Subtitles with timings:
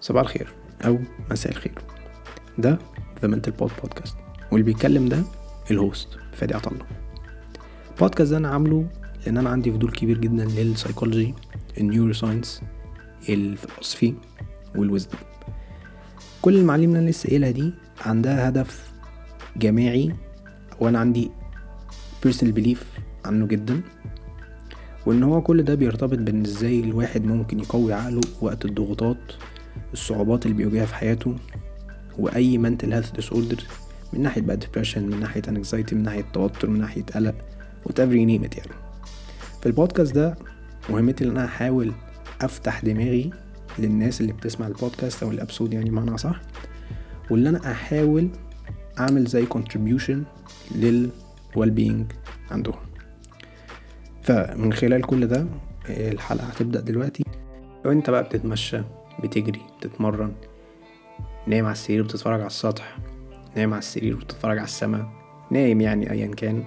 [0.00, 0.48] صباح الخير
[0.84, 0.98] أو
[1.30, 1.74] مساء الخير.
[2.58, 2.78] ده
[3.22, 4.16] The Mental Pod podcast
[4.52, 5.22] واللي بيتكلم ده
[5.70, 6.78] ال host فادي عطلة
[7.94, 8.86] البودكاست ده أنا عامله
[9.26, 11.34] لأن أنا عندي فضول كبير جدا لل psychology ال
[11.78, 12.62] neuroscience
[13.28, 14.14] ال philosophy
[14.76, 15.18] وال wisdom
[16.42, 17.72] كل المعلومات اللي أنا لسه قايلها دي
[18.06, 18.92] عندها هدف
[19.56, 20.14] جماعي
[20.80, 21.30] وأنا عندي
[22.26, 22.78] personal belief
[23.24, 23.80] عنه جدا.
[25.06, 29.16] وإن هو كل ده بيرتبط بإن إزاي الواحد ممكن يقوي عقله وقت الضغوطات
[29.92, 31.36] الصعوبات اللي بيواجهها في حياته
[32.18, 33.62] وأي mental health disorder
[34.12, 37.34] من ناحية بقى depression من ناحية anxiety من ناحية توتر من ناحية قلق
[37.88, 38.72] whatever you يعني.
[39.60, 40.36] في البودكاست ده
[40.90, 41.92] مهمتي إن أنا أحاول
[42.40, 43.30] أفتح دماغي
[43.78, 46.40] للناس اللي بتسمع البودكاست أو الابسود يعني معنى صح
[47.30, 48.28] واللي أنا أحاول
[48.98, 50.16] أعمل زي contribution
[50.74, 51.10] لل
[51.56, 52.14] well being
[52.50, 52.74] عندهم.
[54.22, 55.46] فمن خلال كل ده
[55.88, 57.24] الحلقة هتبدأ دلوقتي.
[57.84, 58.80] لو أنت بقى بتتمشى
[59.22, 60.32] بتجري بتتمرن
[61.46, 62.96] نايم على السرير بتتفرج على السطح
[63.56, 65.08] نايم على السرير بتتفرج على السماء
[65.50, 66.64] نايم يعني ايا كان.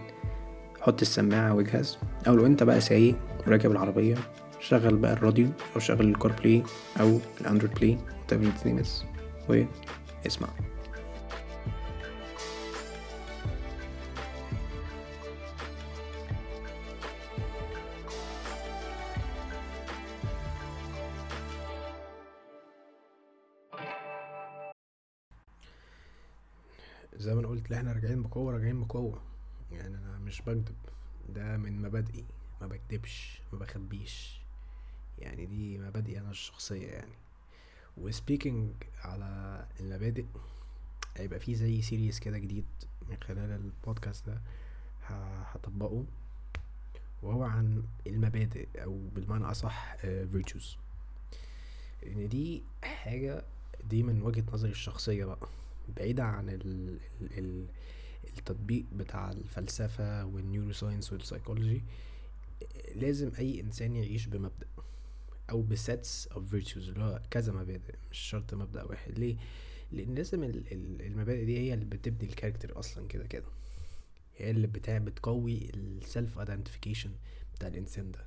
[0.82, 3.16] حط السماعة واجهز أو لو أنت بقى سايق
[3.48, 4.16] وراكب العربية
[4.60, 6.64] شغل بقى الراديو أو شغل ال CarPlay
[7.00, 8.90] أو ال Android Play whatever is
[9.50, 10.48] واسمع.
[27.16, 29.22] زي ما أنا قلت لا إحنا راجعين بقوة راجعين بقوة.
[29.72, 30.76] يعني أنا مش بكدب.
[31.30, 32.26] ده من مبادئي.
[32.62, 34.42] ما بكدبش ما بخبيش.
[35.20, 37.14] يعني دي مبادئي أنا الشخصية يعني.
[37.98, 40.26] و speaking على المبادئ
[41.18, 42.66] هيبقى فيه زي series كده جديد
[43.10, 44.42] من خلال البودكاست ده
[45.08, 46.06] هطبقه.
[47.24, 50.78] وهو عن المبادئ أو بالمعنى أصح virtues
[52.04, 53.44] لأن دي حاجة
[53.90, 55.48] دي من وجهة نظري الشخصية بقى.
[55.98, 57.68] بعيدة عن ال ال
[58.38, 61.84] التطبيق بتاع الفلسفة وال neuroscience وال psychology
[62.96, 64.68] لازم أي إنسان يعيش بمبدأ
[65.50, 69.20] أو ب set of virtues اللي هو كذا مبادئ مش شرط مبدأ واحد.
[69.20, 69.36] ليه؟
[69.92, 73.46] لأن لازم المبادئ دي هي اللي بتبني ال character أصلا كده كده.
[74.38, 77.12] هي اللي بتاع بتقوي ال self identification
[77.56, 78.26] بتاع الإنسان ده.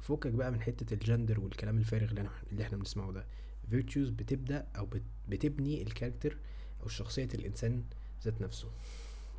[0.00, 3.26] فكك بقى من حتة الجندر والكلام الفارغ اللي, اللي إحنا بنسمعه ده.
[3.70, 4.88] virtues بتبدأ أو
[5.28, 6.38] بتبني ال character
[6.82, 7.84] أو شخصية الإنسان
[8.24, 8.68] ذات نفسه.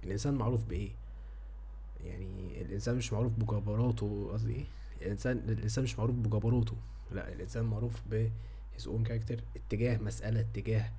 [0.04, 0.92] الإنسان معروف بإيه؟
[2.04, 4.66] يعني الإنسان مش معروف بجبروته قصدي إيه؟
[5.02, 6.76] الإنسان الإنسان مش معروف بجبروته.
[7.12, 8.30] لأ الإنسان معروف ب
[8.78, 10.92] his own character اتجاه مسألة اتجاه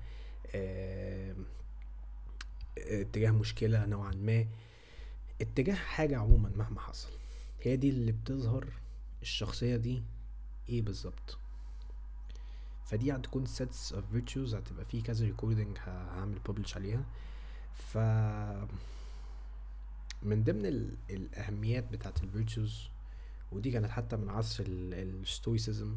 [0.55, 1.35] آه
[2.77, 4.45] اتجاه مشكلة نوعا ما.
[5.41, 7.09] اتجاه حاجة عموما مهما حصل.
[7.61, 8.67] هي دي اللي بتظهر
[9.21, 10.03] الشخصية دي
[10.69, 11.37] إيه بالظبط.
[12.85, 17.05] فدي هتكون sets of virtues هتبقى في كذا ريكوردنج هعمل publish عليها.
[17.73, 17.97] ف
[20.23, 20.97] من ضمن ال...
[21.09, 22.89] الأهميات بتاعت ال virtues
[23.51, 25.95] ودي كانت حتى من عصر ال stoicism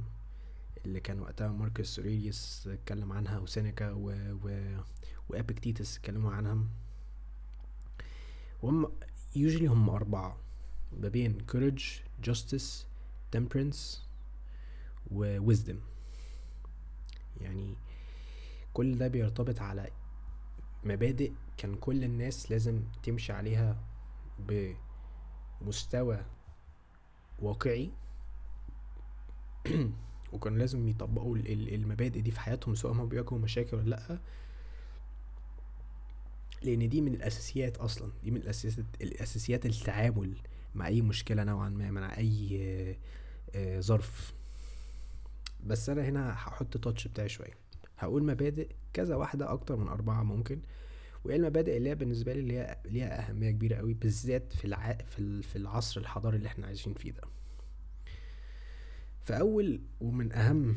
[0.87, 4.11] اللي كان وقتها ماركوس أوريليوس اتكلم عنها وسينيكا و...
[4.45, 4.77] و...
[5.29, 6.59] وإبيكتيتس اتكلموا عنها.
[8.63, 8.87] وهم
[9.37, 10.37] usually هم أربعة
[11.01, 11.83] ما بين courage
[12.29, 12.85] justice
[13.37, 13.99] temperance
[15.11, 15.77] و wisdom.
[17.41, 17.75] يعني
[18.73, 19.91] كل ده بيرتبط على
[20.85, 23.77] مبادئ كان كل الناس لازم تمشي عليها
[25.61, 26.25] بمستوى
[27.39, 27.91] واقعي.
[30.33, 34.19] وكان لازم يطبقوا المبادئ دي في حياتهم سواء ما بيواجهوا مشاكل ولا لأ.
[36.63, 40.37] لأن دي من الأساسيات أصلا دي من الأساسيات الأساسيات التعامل
[40.75, 42.99] مع أي مشكلة نوعا ما مع أي
[43.79, 44.38] ظرف.
[45.67, 47.55] بس أنا هنا هحط touch بتاعي شوية.
[47.99, 50.61] هقول مبادئ كذا واحدة أكتر من أربعة ممكن.
[51.25, 54.99] وايه المبادئ اللي هي بالنسبة لي اللي هي ليها أهمية كبيرة قوي بالذات في الع...
[55.43, 57.23] في العصر الحضاري اللي إحنا عايشين فيه ده.
[59.25, 60.77] فأول ومن أهم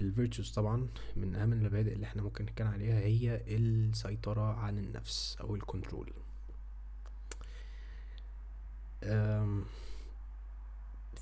[0.00, 5.36] ال virtues طبعا من أهم المبادئ اللي إحنا ممكن نتكلم عليها هي السيطرة عن النفس
[5.40, 6.12] أو ال control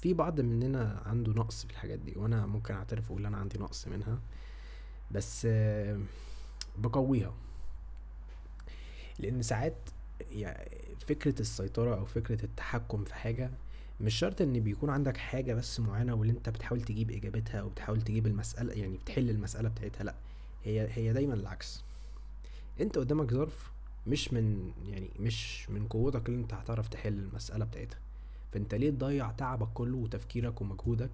[0.03, 3.89] في بعض مننا عنده نقص في الحاجات دي وأنا ممكن أعترف أقول أنا عندي نقص
[3.89, 4.19] منها
[5.11, 5.49] بس
[6.79, 7.35] بقويها.
[9.19, 9.77] لأن ساعات
[11.07, 13.51] فكرة السيطرة أو فكرة التحكم في حاجة
[14.01, 18.03] مش شرط إن بيكون عندك حاجة بس معينة واللي أنت بتحاول تجيب إجابتها أو بتحاول
[18.03, 20.15] تجيب المسألة يعني بتحل المسألة بتاعتها لأ
[20.65, 21.85] هي هي دايما العكس.
[22.81, 23.71] أنت قدامك ظرف
[24.07, 27.99] مش من يعني مش من قوتك اللي أنت هتعرف تحل المسألة بتاعتها.
[28.57, 31.11] فانت ليه تضيع تعبك كله وتفكيرك ومجهودك؟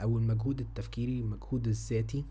[0.00, 2.24] أو المجهود التفكيري المجهود الذاتي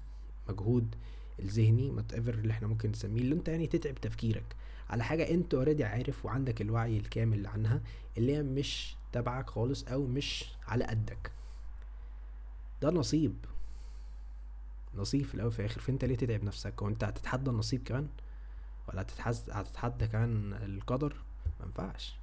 [0.50, 0.96] مجهود
[1.40, 4.56] الذهني whatever اللي إحنا ممكن نسميه اللي أنت يعني تتعب تفكيرك.
[4.90, 7.82] على حاجة أنت already عارف وعندك الوعي الكامل عنها
[8.18, 11.32] اللي هي مش تبعك خالص أو مش على قدك.
[12.82, 13.36] ده نصيب.
[14.96, 15.82] نصيب في الأول وفي الآخر.
[15.82, 18.08] فأنت ليه تتعب نفسك؟ وانت هتتحدى النصيب كمان؟
[18.88, 19.06] ولا
[19.52, 21.16] هتتحدى كمان القدر؟
[21.60, 22.16] ما ينفعش.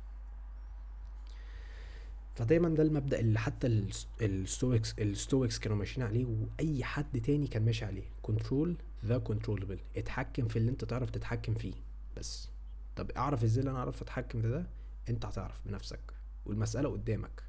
[2.35, 3.85] فدايما ده المبدأ اللي حتى
[4.21, 8.03] ال stoics ال stoics كانوا ماشيين عليه وأي حد تاني كان ماشي عليه.
[8.23, 11.75] control the controllable اتحكم في اللي انت تعرف تتحكم فيه.
[12.17, 12.49] بس.
[12.97, 14.67] طب اعرف إزاي أنا اعرف اتحكم في ده؟
[15.09, 16.01] انت هتعرف بنفسك
[16.47, 17.43] والمسألة قدامك.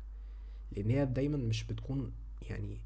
[0.71, 2.11] لأن هي دايما مش بتكون
[2.49, 2.81] يعني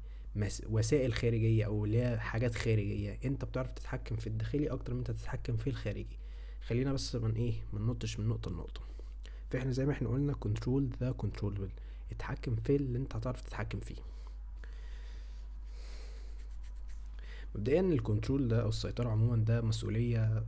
[0.68, 3.18] وسائل خارجية أو اللي هي حاجات خارجية.
[3.24, 6.18] انت بتعرف تتحكم في الداخلي أكتر من إنت تتحكم في الخارجي.
[6.66, 8.80] خلينا بس من إيه من نطش من نقطة لنقطة.
[9.50, 11.68] فاحنا زي ما إحنا قلنا control the controllable
[12.12, 13.96] اتحكم في اللي انت هتعرف تتحكم فيه.
[17.54, 20.44] مبدئيا ال control ده أو السيطرة عموما ده مسؤولية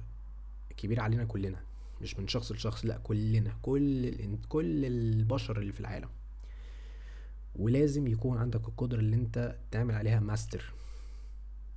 [0.76, 1.60] كبيرة علينا كلنا
[2.02, 4.14] مش من شخص لشخص لأ كلنا كل
[4.48, 6.08] كل البشر اللي في العالم.
[7.56, 10.72] ولازم يكون عندك القدرة اللي انت تعمل عليها ماستر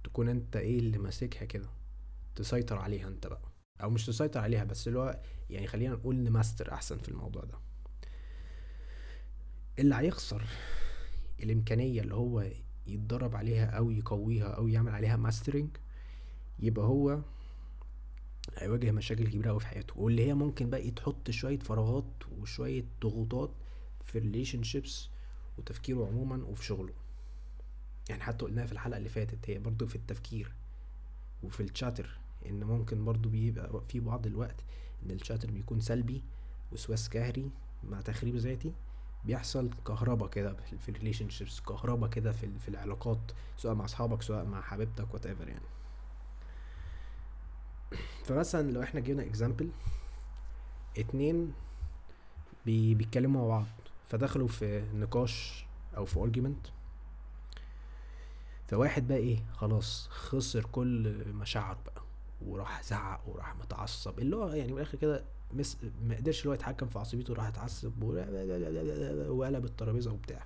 [0.04, 1.68] تكون انت إيه اللي ماسكها كده
[2.36, 3.51] تسيطر عليها انت بقى.
[3.84, 5.20] أو مش تسيطر عليها بس اللي هو
[5.50, 7.58] يعني خلينا نقول ماستر أحسن في الموضوع ده.
[9.80, 10.44] اللي هيخسر
[11.44, 12.52] الإمكانية اللي هو
[12.88, 15.70] يتدرب عليها أو يقويها أو يعمل عليها mastering
[16.60, 17.20] يبقى هو
[18.58, 20.00] هيواجه مشاكل كبيرة أوي في حياته.
[20.00, 23.52] واللي هي ممكن بقى تحط شوية فراغات وشوية ضغوطات
[24.06, 25.10] في ال relationships
[25.58, 26.94] وتفكيره عموما وفي شغله.
[28.10, 30.54] يعني حتى قلناها في الحلقة اللي فاتت هي برضو في التفكير
[31.44, 34.64] وفي ال chatter إن ممكن برضو بيبقى في بعض الوقت
[35.06, 36.24] إن ال chatter بيكون سلبي
[36.72, 37.50] وسواس قهري
[37.84, 38.74] مع تخريب ذاتي
[39.26, 43.20] بيحصل كهربا كده في ال relationships كهربا كده في, في العلاقات
[43.58, 45.66] سواء مع أصحابك سواء مع حبيبتك whatever يعني.
[48.26, 49.70] فمثلا لو إحنا جبنا example
[50.98, 51.54] اتنين
[52.66, 53.66] بي بيتكلموا مع بعض
[54.06, 55.66] فدخلوا في نقاش
[55.98, 56.68] أو في ارجيومنت
[58.68, 62.02] فواحد بقى إيه؟ خلاص خسر كل مشاعره بقى.
[62.46, 65.24] وراح زعق وراح متعصب اللي هو يعني من الآخر كده
[65.54, 65.78] مس...
[66.04, 68.04] ما قدرش اللي هو يتحكم في عصبيته راح اتعصب
[69.30, 70.44] وقلب الترابيزة وبتاع.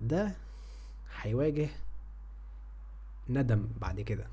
[0.00, 0.36] ده
[1.20, 1.68] هيواجه
[3.28, 4.26] ندم بعد كده.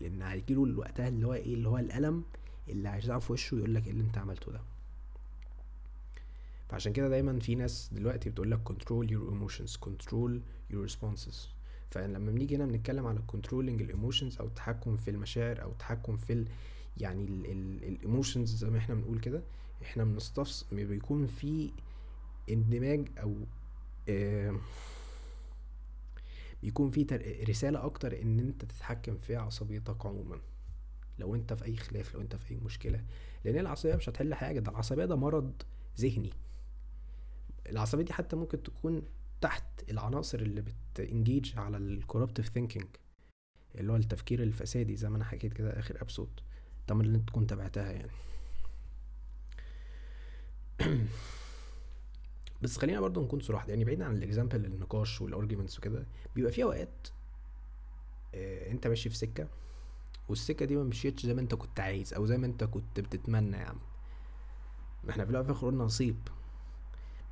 [0.00, 2.24] لأن هيجيله وقتها اللي هو إيه اللي هو الألم
[2.68, 4.60] اللي هيرزعه في وشه ويقول لك إيه اللي أنت عملته ده.
[6.68, 10.30] فعشان كده دايما في ناس دلوقتي بتقول لك control your emotions control
[10.72, 11.57] your responses.
[11.90, 16.32] فلما بنيجي هنا بنتكلم على controlling ال emotions أو التحكم في المشاعر أو التحكم في
[16.32, 16.48] ال
[16.96, 17.24] يعني
[17.88, 19.42] ال emotions زي ما إحنا بنقول كده
[19.82, 21.70] إحنا بنستفس بيكون في
[22.50, 23.34] اندماج أو
[26.62, 27.02] بيكون في
[27.48, 30.38] رسالة أكتر إن أنت تتحكم في عصبيتك عموما
[31.18, 33.04] لو أنت في أي خلاف لو أنت في أي مشكلة
[33.44, 35.52] لأن العصبية مش هتحل حاجة ده العصبية ده مرض
[36.00, 36.30] ذهني.
[37.68, 39.02] العصبية دي حتى ممكن تكون
[39.40, 40.62] تحت العناصر اللي
[40.94, 42.86] بتنجيج على ال corruptive thinking
[43.74, 46.40] اللي هو التفكير الفسادي زي ما أنا حكيت كده آخر episode
[46.88, 48.10] طبعا اللي أنت تكون تابعتها يعني.
[52.62, 56.52] بس خلينا برضو نكون صراحة يعني بعيد عن ال example النقاش وال arguments وكده بيبقى
[56.52, 57.08] في أوقات
[58.34, 59.48] آه أنت ماشي في سكة
[60.28, 63.56] والسكة دي ما مشيتش زي ما أنت كنت عايز أو زي ما أنت كنت بتتمنى
[63.56, 63.78] يا عم.
[65.10, 66.28] إحنا في الأول في قلنا نصيب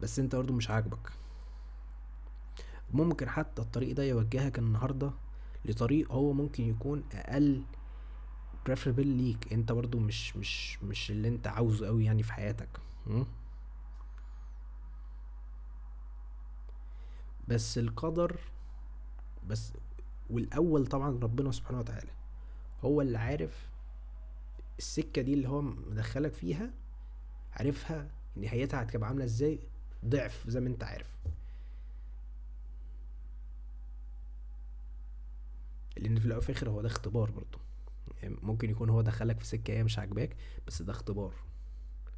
[0.01, 1.13] بس أنت برضو مش عاجبك.
[2.97, 5.11] ممكن حتى الطريق ده يوجهك النهاردة
[5.65, 7.63] لطريق هو ممكن يكون أقل
[8.69, 9.53] preferable ليك.
[9.53, 12.69] أنت برضو مش مش مش اللي أنت عاوزه قوي يعني في حياتك.
[17.49, 18.41] بس القدر
[19.47, 19.73] بس
[20.31, 22.11] والأول طبعا ربنا سبحانه وتعالى
[22.85, 23.69] هو اللي عارف
[24.79, 26.71] السكة دي اللي هو مدخلك فيها
[27.53, 29.59] عارفها نهايتها هتبقى عاملة إزاي
[30.05, 31.17] ضعف زي ما أنت عارف.
[35.97, 37.59] لأن في الأول الآخر هو ده اختبار برضه.
[38.23, 40.37] يعني ممكن يكون هو دخلك في سكة هي مش عاجباك
[40.67, 41.35] بس ده اختبار.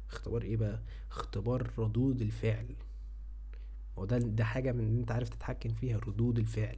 [0.09, 0.81] اختبار إيه بقى؟
[1.11, 2.75] اختبار ردود الفعل.
[3.97, 6.77] هو ده ده حاجة من ان أنت عارف تتحكم فيها ردود الفعل.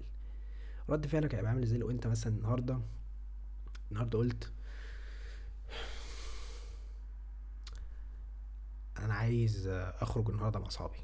[0.90, 2.80] رد فعلك هيبقى عامل إزاي لو أنت مثلا النهارده
[3.92, 4.52] النهارده قلت
[9.00, 10.98] أنا عايز أخرج النهارده مع أصحابي.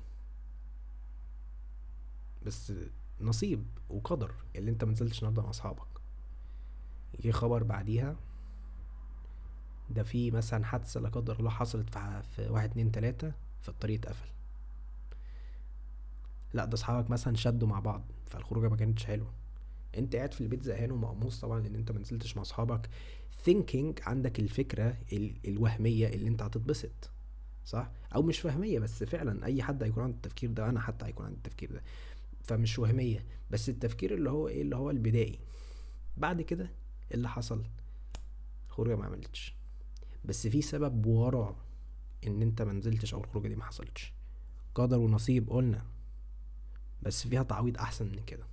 [2.46, 2.74] بس
[3.22, 5.88] نصيب وقدر اللي انت منزلتش النهارده مع اصحابك.
[7.20, 8.16] يجي خبر بعديها
[9.90, 11.90] ده في مثلا حادثة لا قدر الله حصلت
[12.36, 13.32] في واحد اتنين تلاتة
[13.62, 14.28] فالطريق اتقفل.
[16.54, 19.34] لا ده اصحابك مثلا شدوا مع بعض فالخروجة ما كانتش حلوة.
[19.98, 22.90] انت قاعد في البيت زهقان ومقموص طبعا لأن انت ما نزلتش مع اصحابك.
[23.44, 27.10] ثينكينج عندك الفكرة ال- الوهمية اللي انت هتتبسط
[27.66, 31.26] صح؟ أو مش وهميه بس فعلا أي حد هيكون عنده التفكير ده أنا حتى هيكون
[31.26, 31.82] عندي التفكير ده.
[32.48, 35.40] فمش وهمية بس التفكير اللي هو إيه اللي هو البدائي.
[36.18, 36.72] بعد كده
[37.12, 37.64] اللي حصل
[38.68, 39.56] الخروجه ما عملتش.
[40.26, 41.56] بس في سبب ورا
[42.28, 44.14] إن أنت ما نزلتش أو الخروجة دي ما حصلتش.
[44.76, 45.86] قدر ونصيب قلنا.
[47.02, 48.48] بس فيها تعويض أحسن من كده.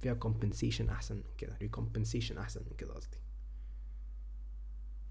[0.00, 1.58] فيها compensation أحسن من كده.
[1.58, 3.18] recompensation أحسن من كده قصدي.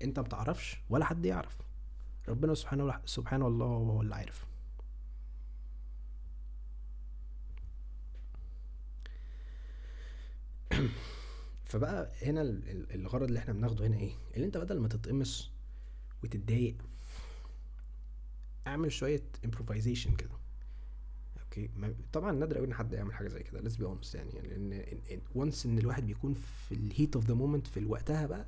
[0.01, 1.61] أنت متعرفش ولا حد يعرف.
[2.29, 4.52] ربنا سبحانه سبحانه الله هو اللي عارف.
[11.73, 15.51] فبقى هنا ال- ال- الغرض اللي إحنا بناخده هنا إيه؟ اللي انت بدل ما تتقمص
[16.23, 16.75] وتتضايق
[18.67, 20.37] اعمل شوية improvisation كده.
[21.43, 21.69] أوكي؟
[22.13, 24.31] طبعا نادر قوي ان حد يعمل حاجة زي كده let's be honest يعني.
[24.31, 24.83] لأن
[25.35, 28.45] once ان الواحد بيكون في ال heat of the moment في وقتها بقى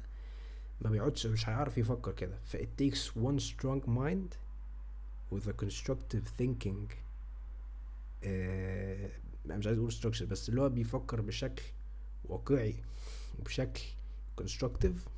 [0.82, 2.39] ما بيقعدش مش هيعرف يفكر كده.
[2.44, 4.36] ف it takes one strong mind
[5.36, 6.94] with a constructive thinking.
[8.24, 9.10] آه
[9.46, 11.63] مش عايز أقول structure بس اللي هو بيفكر بشكل
[12.25, 12.75] واقعي.
[13.39, 13.82] وبشكل
[14.42, 15.10] constructive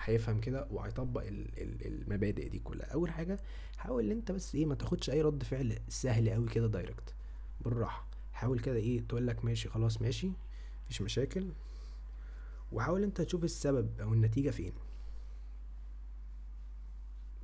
[0.00, 2.86] هيفهم كده وهيطبق ال- ال- المبادئ دي كلها.
[2.86, 3.40] أول حاجة
[3.76, 7.14] حاول إن أنت بس إيه ما تاخدش أي رد فعل سهل قوي كده direct
[7.60, 8.06] بالراحة.
[8.32, 10.30] حاول كده إيه تقول لك ماشي خلاص ماشي
[10.84, 11.48] مفيش مشاكل.
[12.72, 14.72] وحاول أنت تشوف السبب أو النتيجة فين.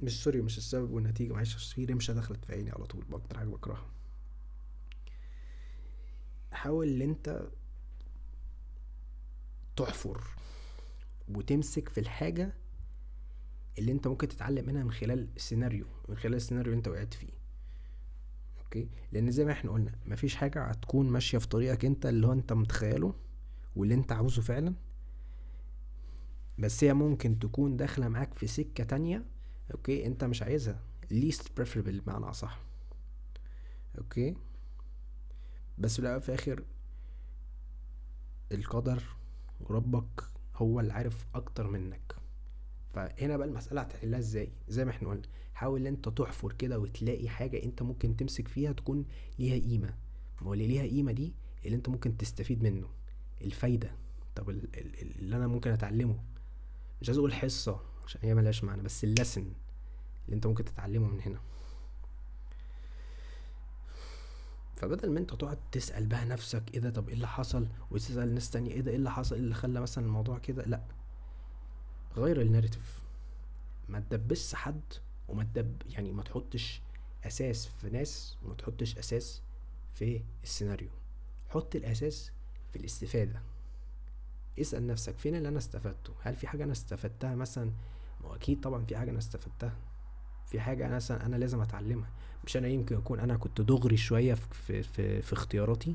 [0.02, 3.48] مش sorry مش السبب والنتيجة معلش في رمشة دخلت في عيني على طول باكتر حاجة
[3.48, 3.86] بكرهها.
[6.52, 7.48] حاول إن أنت
[9.76, 10.20] تحفر
[11.28, 12.54] وتمسك في الحاجة
[13.78, 17.32] اللي انت ممكن تتعلم منها من خلال السيناريو من خلال السيناريو انت وقعت فيه.
[18.64, 22.32] okay؟ لأن زي ما إحنا قلنا مفيش حاجة هتكون ماشية في طريقك انت اللي هو
[22.32, 23.14] انت متخيله
[23.76, 24.74] واللي انت عاوزه فعلا.
[26.58, 29.24] بس هي ممكن تكون داخلة معاك في سكة تانية
[29.74, 30.80] okay؟ انت مش عايزها.
[31.12, 32.60] Least preferable بمعنى أصح.
[33.98, 34.36] أوكي؟
[35.78, 36.64] بس في الآخر
[38.52, 39.02] القدر
[39.62, 40.24] وربك
[40.56, 42.14] هو اللي عارف أكتر منك.
[42.94, 45.22] فهنا بقى المسألة هتحلها إزاي؟ زي ما إحنا قلنا
[45.54, 49.04] حاول إن أنت تحفر كده وتلاقي حاجة أنت ممكن تمسك فيها تكون
[49.38, 49.94] ليها قيمة.
[50.40, 51.32] ما هو اللي ليها قيمة دي
[51.64, 52.86] اللي أنت ممكن تستفيد منه.
[53.40, 53.90] الفايدة.
[54.34, 56.18] طب ال- ال- اللي أنا ممكن أتعلمه.
[57.02, 59.52] مش عايز أقول حصة عشان هي ملهاش معنى بس اللسن
[60.24, 61.40] اللي أنت ممكن تتعلمه من هنا.
[64.82, 68.50] فبدل ما انت تقعد تسأل بقى نفسك إيه ده طب إيه اللي حصل؟ وتسأل ناس
[68.50, 70.82] تانية إيه ده إيه اللي حصل؟ إيه اللي خلى مثلا الموضوع كده؟ لأ.
[72.16, 73.02] غير الناريتيف.
[73.88, 74.80] ما تدبسش حد
[75.28, 76.82] وما تدب يعني ما تحطش
[77.24, 79.42] أساس في ناس وما تحطش أساس
[79.94, 80.90] في السيناريو.
[81.48, 82.32] حط الأساس
[82.72, 83.42] في الاستفادة.
[84.60, 87.72] اسأل نفسك فين اللي أنا استفدته؟ هل في حاجة أنا استفدتها مثلا؟
[88.20, 89.76] ما أكيد طبعا في حاجة أنا استفدتها.
[90.52, 92.10] في حاجة أنا مثلا أنا لازم أتعلمها.
[92.44, 95.94] مش أنا يمكن أكون أنا كنت دغري شوية في في في, اختياراتي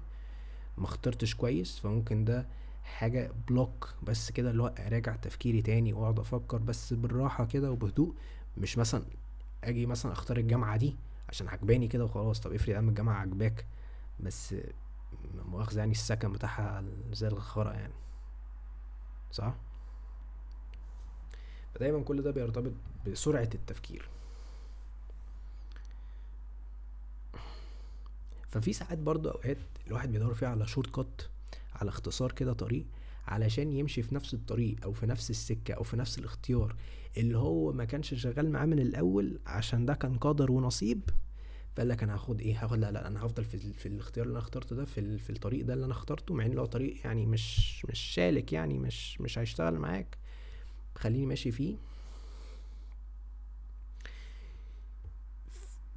[0.77, 2.47] ما اخترتش كويس فممكن ده
[2.83, 8.13] حاجة بلوك بس كده اللي هو أراجع تفكيري تاني وأقعد أفكر بس بالراحة كده وبهدوء.
[8.57, 9.03] مش مثلا
[9.63, 10.95] أجي مثلا أختار الجامعة دي
[11.29, 12.39] عشان عجباني كده وخلاص.
[12.39, 13.65] طب افرض يا عم الجامعة عجباك
[14.19, 16.83] بس لا مؤاخذة يعني السكن بتاعها
[17.13, 17.93] زي الخرا يعني.
[19.31, 19.55] صح؟
[21.75, 22.71] فدايما كل ده بيرتبط
[23.07, 24.09] بسرعة التفكير.
[28.49, 31.21] ففي ساعات برضه أوقات الواحد بيدور فيها على شورت كات
[31.73, 32.85] على اختصار كده طريق
[33.27, 36.75] علشان يمشي في نفس الطريق أو في نفس السكة أو في نفس الاختيار
[37.17, 41.01] اللي هو ما كانش شغال معاه من الأول عشان ده كان قدر ونصيب
[41.75, 44.43] فقال لك أنا هاخد إيه؟ هاخد لا لا أنا هفضل في, في الاختيار اللي أنا
[44.43, 47.85] اخترته ده في, في الطريق ده اللي أنا اخترته مع إن هو طريق يعني مش
[47.85, 50.17] مش شالك يعني مش مش هيشتغل معاك
[50.95, 51.75] خليني ماشي فيه.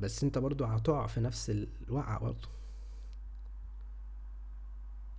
[0.01, 1.51] بس انت برضو هتقع في نفس
[1.89, 2.49] الوقعة برضو.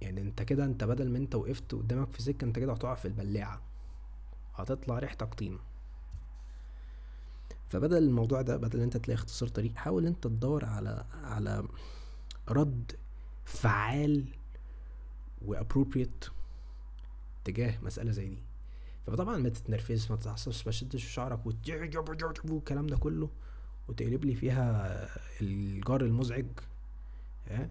[0.02, 3.08] يعني انت كده انت بدل ما انت وقفت قدامك في سكة انت كده هتقع في
[3.08, 3.62] البلاعة.
[4.56, 5.60] هتطلع ريحتك طين
[7.70, 11.68] فبدل الموضوع ده بدل انت تلاقي اختصار طريق حاول انت تدور على على
[12.50, 12.92] رد
[13.46, 14.26] فعال
[15.46, 16.26] و appropriate
[17.44, 18.44] تجاه مسألة زي دي.
[19.08, 21.46] فطبعا ما تتنرفزش ما تتعصبش ما تشدش شعرك
[22.46, 23.30] والكلام ده كله.
[23.88, 25.08] وتقلب لي فيها
[25.42, 26.46] الجار المزعج
[27.48, 27.70] ها؟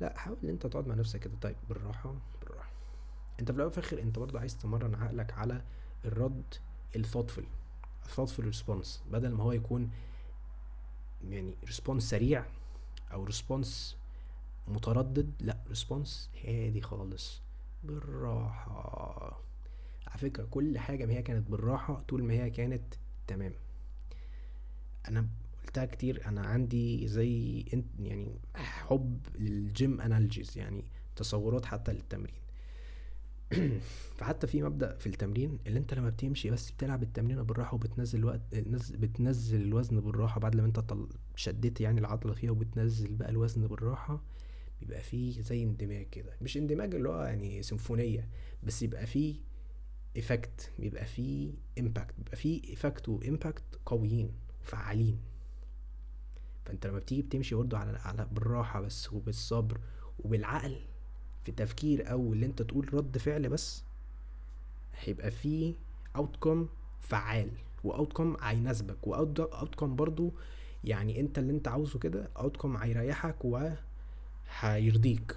[0.00, 1.32] لا حاول إن أنت تقعد مع نفسك كده.
[1.42, 2.70] طيب بالراحة بالراحة.
[3.40, 5.62] أنت في الأول وفي الآخر أنت برضه عايز تمرن عقلك على
[6.04, 6.54] الرد
[6.96, 7.44] ال
[8.16, 9.90] thoughtful thoughtful response بدل ما هو يكون
[11.28, 12.44] يعني response سريع
[13.12, 13.96] أو response
[14.68, 17.42] متردد لا response هادي خالص.
[17.84, 19.42] بالراحة.
[20.06, 22.94] على فكرة كل حاجة ما هي كانت بالراحة طول ما هي كانت
[23.26, 23.52] تمام.
[25.08, 25.28] أنا
[25.68, 26.28] قلتها كتير.
[26.28, 27.64] أنا عندي زي
[27.98, 30.84] يعني حب لل gym analogies يعني
[31.16, 32.38] تصورات حتى للتمرين.
[34.16, 38.40] فحتى في مبدأ في التمرين اللي أنت لما بتمشي بس بتلعب التمرين بالراحه وبتنزل وقت
[38.92, 41.08] بتنزل الوزن بالراحة بعد لما أنت طل...
[41.36, 44.22] شديت يعني العضلة فيها وبتنزل بقى الوزن بالراحة
[44.80, 46.32] بيبقى فيه زي اندماج كده.
[46.40, 48.28] مش اندماج اللي هو يعني سيمفونية
[48.62, 49.36] بس يبقى فيه
[50.16, 54.32] effect بيبقى فيه impact بيبقى فيه effect و impact قويين
[54.62, 55.18] وفعالين.
[56.68, 59.80] فانت لما بتيجي بتمشي برضه على على بالراحة بس وبالصبر
[60.18, 60.76] وبالعقل
[61.42, 63.84] في التفكير أو اللي أنت تقول رد فعل بس
[65.00, 65.74] هيبقى فيه
[66.16, 66.68] اوتكم
[67.00, 67.50] فعال
[67.84, 70.32] واوتكم هيناسبك واوتكم برضو
[70.84, 75.36] يعني أنت اللي أنت عاوزه كده اوتكم هيريحك وهيرضيك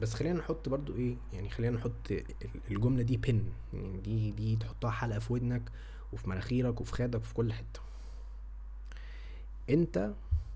[0.00, 1.92] بس خلينا نحط برضو إيه يعني خلينا نحط
[2.70, 5.62] الجملة دي بن يعني دي دي تحطها حلقة في ودنك
[6.12, 7.80] وفي مناخيرك وفي خدك وفي كل حتة.
[9.70, 10.14] انت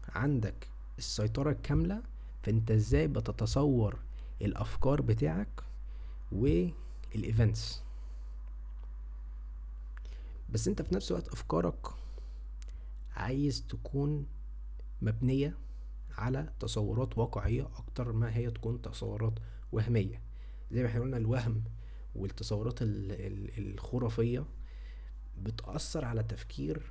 [0.09, 0.69] عندك
[0.99, 2.03] السيطرة الكامله
[2.43, 3.99] فانت إزاي بتتصور
[4.43, 5.63] الأفكار بتاعك
[6.33, 7.83] والايفنتس
[10.51, 11.87] بس انت في نفس الوقت أفكارك
[13.17, 14.27] عايز تكون
[15.03, 15.55] مبنية
[16.19, 19.35] على تصورات واقعية أكتر ما هي تكون تصورات
[19.73, 20.21] وهمية.
[20.71, 21.65] زي ما إحنا قلنا الوهم
[22.15, 24.45] والتصورات الخرافية
[25.39, 26.83] بتأثر على تفكير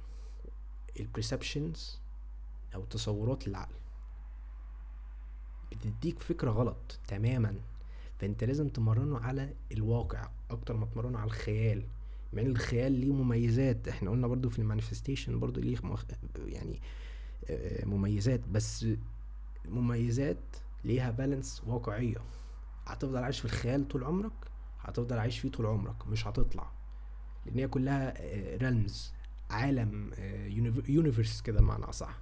[1.00, 2.00] ال perceptions
[2.76, 3.76] أو تصورات العقل.
[5.72, 7.56] بتديك فكرة غلط تماما
[8.20, 11.84] فأنت لازم تمرنه على الواقع أكتر ما تمرنه على الخيال.
[12.34, 16.04] مع إن الخيال ليه مميزات إحنا قلنا برضو في ال manifestation برضو ليه مخ...
[16.46, 16.82] يعني
[17.86, 18.86] مميزات بس
[19.66, 22.18] مميزات ليها balance واقعية.
[22.86, 24.32] هتفضل عايش في الخيال طول عمرك
[24.80, 26.72] هتفضل عايش فيه طول عمرك مش هتطلع.
[27.46, 28.14] لأن هي كلها
[28.58, 29.14] realms
[29.52, 30.12] آه، عالم
[30.88, 32.22] universe آه، كده بمعنى أصح.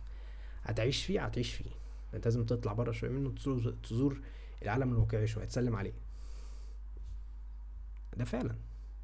[0.64, 1.70] هتعيش فيه هتعيش فيه.
[2.14, 4.22] أنت لازم تطلع بره شوية منه تزور, تزور
[4.64, 5.94] العالم الواقعي شوية تسلم عليه.
[8.18, 8.56] ده فعلا.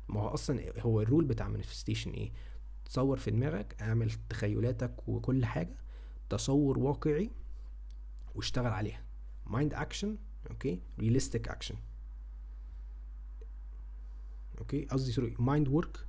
[0.09, 2.31] ما هو أصلا هو ال role بتاع manifestation إيه؟
[2.85, 5.77] تصور في دماغك اعمل تخيلاتك وكل حاجة
[6.29, 7.31] تصور واقعي
[8.35, 9.01] واشتغل عليها.
[9.45, 10.17] mind action
[10.49, 11.75] okay realistic action
[14.59, 16.05] okay قصدي sorry mind work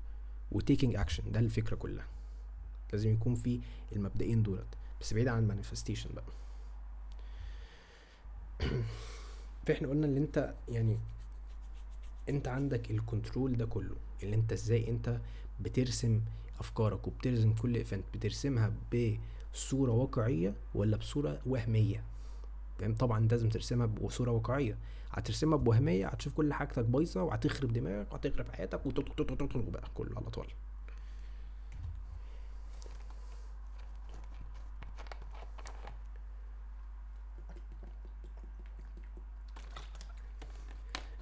[0.53, 2.07] و taking action ده الفكرة كلها.
[2.93, 3.61] لازم يكون في
[3.93, 4.75] المبدئين دولت.
[5.01, 6.25] بس بعيد عن ال manifestation بقى.
[9.67, 10.99] فإحنا قلنا ان انت يعني
[12.29, 15.21] انت عندك ال control ده كله اللي انت إزاي انت
[15.61, 16.21] بترسم
[16.59, 18.73] أفكارك وبترسم كل event بترسمها
[19.57, 22.05] بصوره واقعية ولا بصورة وهمية؟
[22.79, 24.79] فاهم؟ طبعا لازم ترسمها بصورة واقعية.
[25.13, 30.47] هترسمها بوهمية هتشوف كل حاجتك بايظة وهتخرب دماغك وهتخرب حياتك وتطلع بقى كله على طول.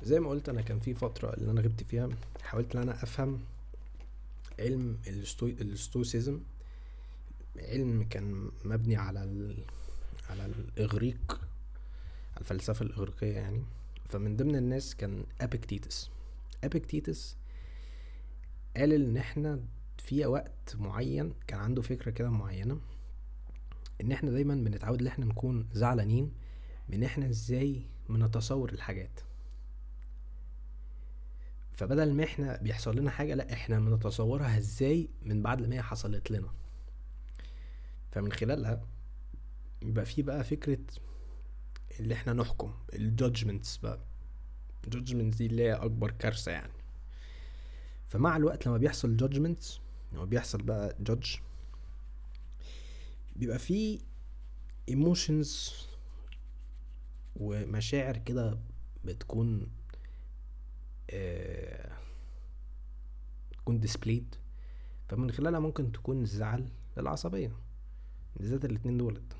[0.03, 2.09] زي ما قلت أنا كان في فترة اللي أنا غبت فيها
[2.43, 3.41] حاولت إن أنا أفهم
[4.61, 4.99] علم
[5.61, 6.41] ال Stoicism
[7.59, 9.65] علم كان مبني على ال...
[10.31, 11.41] على الإغريق
[12.33, 13.63] على الفلسفة الإغريقية يعني.
[14.07, 16.11] فمن ضمن الناس كان أبيكتيتس.
[16.65, 17.37] أبيكتيتس
[18.77, 19.61] قال إن إحنا
[19.99, 22.81] في وقت معين كان عنده فكرة كده معينة
[24.01, 26.33] إن إحنا دايما بنتعود إن إحنا نكون زعلانين
[26.89, 29.21] من إحنا إزاي بنتصور الحاجات.
[31.73, 36.31] فبدل ما إحنا بيحصل لنا حاجة لأ إحنا بنتصورها إزاي من بعد ما هي حصلت
[36.31, 36.49] لنا.
[38.15, 38.87] فمن خلالها
[39.83, 40.79] يبقى في بقى فكرة
[42.01, 43.99] اللي إحنا نحكم ال judgments بقى.
[44.85, 46.73] ال judgments دي اللي هي أكبر كارثة يعني.
[48.09, 49.81] فمع الوقت لما بيحصل judgments
[50.13, 51.37] لما بيحصل بقى judge
[53.37, 54.01] بيبقى في
[54.89, 55.75] emotions
[57.37, 58.59] ومشاعر كده
[59.05, 59.71] بتكون
[61.11, 61.93] آه
[63.59, 64.35] تكون displayed
[65.09, 67.64] فمن خلالها ممكن تكون الزعل للعصبية.
[68.37, 69.37] بالذات الاتنين دولت.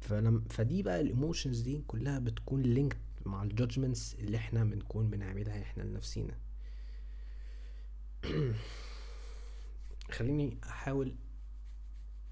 [0.00, 5.10] فلم فدي بقى ال emotions دي كلها بتكون linked مع ال judgments اللي إحنا بنكون
[5.10, 6.38] بنعملها إحنا لنفسينا
[10.16, 11.14] خليني أحاول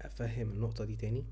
[0.01, 1.25] أفهم النقطة دي تاني.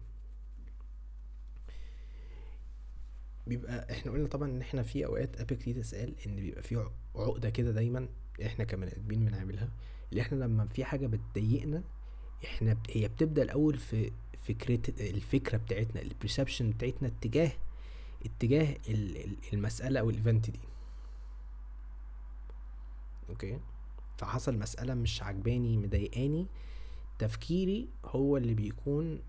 [3.48, 7.72] بيبقى إحنا قلنا طبعا إن إحنا في أوقات أبيكتيتس قال إن بيبقى في عقدة كده
[7.72, 8.10] دايما
[8.46, 9.70] إحنا كبني آدمين بنعملها
[10.12, 11.84] اللي إحنا لما في حاجة بتضايقنا
[12.46, 17.52] إحنا هي بتبدأ الأول في فكرة الفكرة بتاعتنا ال perception بتاعتنا اتجاه
[18.26, 20.60] اتجاه ال- ال- المسألة أو ال event دي.
[23.30, 23.60] okay؟
[24.18, 26.46] فحصل مسألة مش عجباني مضايقاني
[27.20, 29.20] تفكيري هو اللي بيكون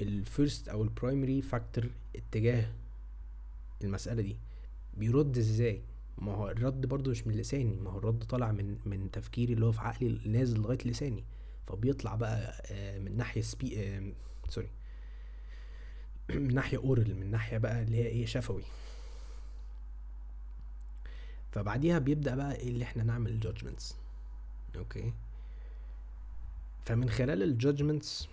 [0.00, 2.72] ال first أو ال primary factor اتجاه
[3.84, 4.36] المسألة دي.
[4.96, 5.82] بيرد إزاي؟
[6.18, 9.66] ما هو الرد برضو مش من لساني ما هو الرد طالع من من تفكيري اللي
[9.66, 11.24] هو في عقلي نازل لغاية لساني.
[11.66, 14.12] فبيطلع بقى آه، من ناحية spe آه،
[14.48, 14.70] sorry
[16.30, 18.64] من ناحية oral من ناحية بقى اللي هي إيه شفوي.
[21.52, 23.96] فبعديها بيبدأ بقى إيه اللي إحنا نعمل ال judgments
[24.76, 25.12] okay؟
[26.82, 28.28] فمن خلال ال judgments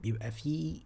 [0.00, 0.80] بيبقى في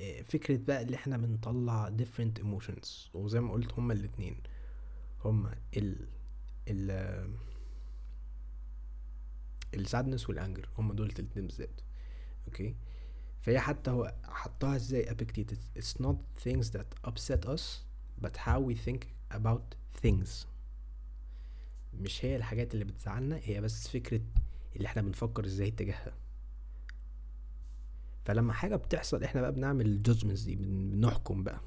[0.00, 3.14] آه، فكرة بقى اللي إحنا بنطلع different emotions.
[3.14, 4.42] وزي ما قلت هما الاتنين.
[5.24, 6.08] هما ال
[6.68, 6.90] ال
[9.74, 11.80] ال sadness وال anger هما دول الاتنين بالذات.
[12.46, 12.74] أوكي؟
[13.42, 16.16] فهي حتى هو حطها إزاي؟ Epictetus, it's not
[16.48, 17.62] things that upset us
[18.24, 19.00] but how we think
[19.34, 20.28] about things.
[22.00, 24.20] مش هي الحاجات اللي بتزعلنا هي بس فكرة
[24.76, 26.14] اللي إحنا بنفكر إزاي تجاهها.
[28.24, 31.60] فلما حاجة بتحصل إحنا بقى بنعمل ال judgments دي بن- بنحكم بقى.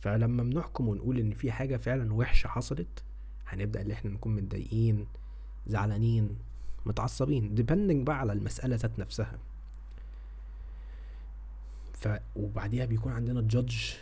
[0.00, 3.02] فلما بنحكم ونقول إن في حاجة فعلا وحشة حصلت
[3.46, 5.06] هنبدأ إن إحنا نكون متضايقين
[5.66, 6.38] زعلانين
[6.86, 9.38] متعصبين depending بقى على المسألة ذات نفسها.
[11.92, 13.92] ف وبعديها بيكون عندنا جادج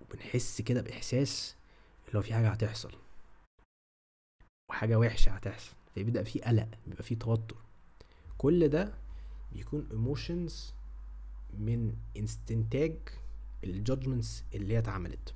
[0.00, 1.56] وبنحس كده بإحساس
[2.06, 2.92] اللي هو في حاجة هتحصل.
[4.70, 5.74] وحاجة وحشة هتحصل.
[5.94, 7.56] فيبدأ في قلق بيبقى في توتر.
[8.38, 8.94] كل ده
[9.52, 10.52] بيكون emotions
[11.58, 12.96] من استنتاج
[13.64, 15.34] الجادجمنتس اللي هي اتعملت.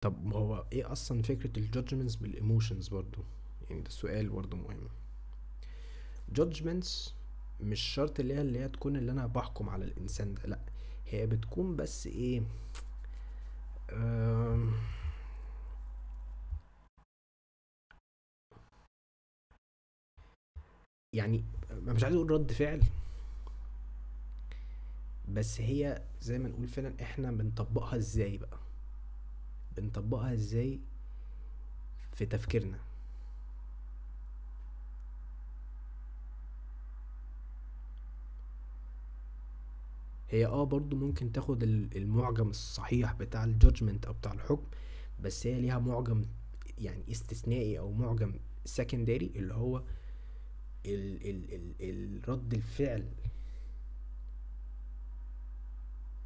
[0.00, 3.24] طب ما هو إيه أصلا فكرة ال judgments بال emotions برضو؟
[3.70, 4.88] يعني ده سؤال برضو مهم.
[6.38, 7.10] judgments
[7.60, 10.58] مش شرط اللي هي اللي هي تكون اللي أنا بحكم على الإنسان ده لأ
[11.06, 12.42] هي بتكون بس إيه
[13.92, 14.72] أم،
[21.16, 22.82] يعني مش عايز أقول رد فعل
[25.28, 28.58] بس هي زي ما نقول فعلا إحنا بنطبقها إزاي بقى؟
[29.80, 30.78] بنطبقها إزاي
[32.12, 32.78] في تفكيرنا.
[40.30, 44.64] هي آه برضو ممكن تاخد ال- المعجم الصحيح بتاع ال judgment أو بتاع الحكم
[45.22, 46.24] بس هي ليها معجم
[46.78, 49.82] يعني استثنائي أو معجم secondary اللي هو
[50.86, 53.04] ال ال ال ال رد الفعل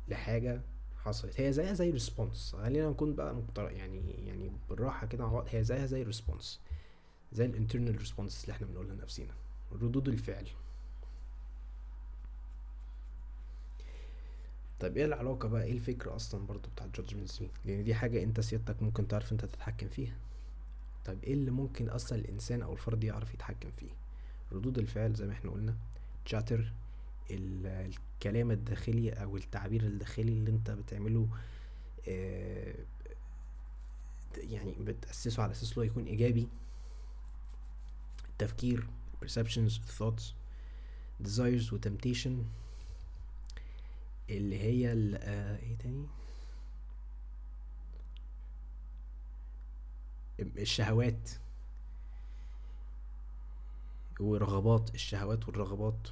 [0.09, 0.61] لحاجة
[1.05, 1.40] حصلت.
[1.40, 3.71] هي زيها زي response خلينا نكون بقى مقتر...
[3.71, 6.61] يعني يعني بالراحة كده مع بعض هي زيها زي response
[7.33, 9.33] زي ال internal response اللي إحنا بنقولها لنفسينا.
[9.73, 10.47] ردود الفعل.
[14.81, 18.23] طيب إيه العلاقة بقى؟ إيه الفكرة أصلا برضو بتاع ال judgments دي لأن دي حاجة
[18.23, 20.17] أنت سيادتك ممكن تعرف أنت تتحكم فيها.
[21.05, 23.90] طيب إيه اللي ممكن أصلا الإنسان أو الفرد يعرف يتحكم فيه؟
[24.53, 25.75] ردود الفعل زي ما إحنا قلنا.
[26.25, 26.73] تشاتر
[27.31, 31.29] الكلام الداخلي أو التعبير الداخلي اللي انت بتعمله
[32.09, 32.75] آه،
[34.37, 36.49] يعني بتأسسه على أساس إنه يكون إيجابي.
[38.31, 38.87] التفكير
[39.25, 40.23] perceptions thoughts
[41.27, 42.31] desires و temptation.
[44.31, 46.07] اللي هي ال- آه، إيه تاني؟
[50.41, 51.31] الشهوات.
[54.21, 56.09] ورغبات الشهوات والرغبات.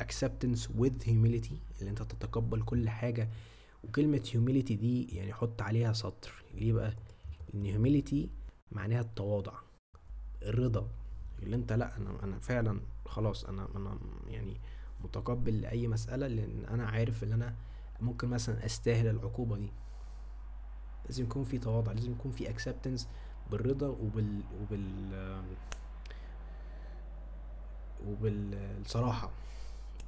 [0.00, 3.28] Acceptance with humility اللي انت تتقبل كل حاجة.
[3.84, 6.44] وكلمة humility دي يعني حط عليها سطر.
[6.54, 6.96] ليه بقى؟
[7.54, 8.28] إن humility
[8.72, 9.52] معناها التواضع
[10.42, 10.88] الرضا.
[11.42, 14.60] اللي انت لأ أنا أنا فعلا خلاص أنا أنا يعني
[15.04, 17.54] متقبل لأي مسألة لأن أنا عارف إن أنا
[18.00, 19.72] ممكن مثلا أستاهل العقوبة دي.
[21.06, 23.02] لازم يكون في تواضع لازم يكون في acceptance
[23.50, 25.42] بالرضا وبال وبال
[28.06, 29.30] وبالصراحة.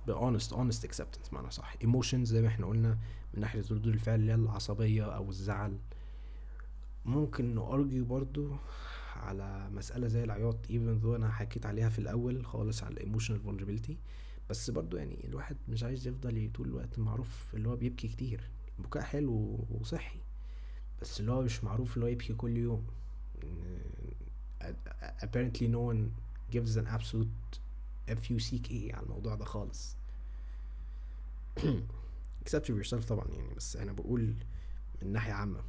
[0.08, 1.74] بهونست honest acceptance معنى صح.
[1.84, 2.98] Emotions زي ما إحنا قلنا
[3.34, 5.78] من ناحية ردود الفعل اللي هي العصبية أو الزعل.
[7.04, 8.56] ممكن نأرجيو برضو
[9.16, 13.92] على مسألة زي العياط even though أنا حكيت عليها في الأول خالص على emotional vulnerability.
[14.50, 18.50] بس برضو يعني الواحد مش عايز يفضل طول الوقت معروف اللي هو بيبكي كتير.
[18.78, 20.20] البكاء حلو وصحي.
[21.02, 22.86] بس اللي هو مش معروف اللي هو يبكي كل يوم.
[25.22, 26.10] apparently no one
[26.54, 27.58] gives an absolute
[28.08, 29.97] FUCK على الموضوع ده خالص.
[32.44, 34.34] accept yourself طبعا يعني بس أنا بقول
[35.02, 35.62] من ناحية عامة.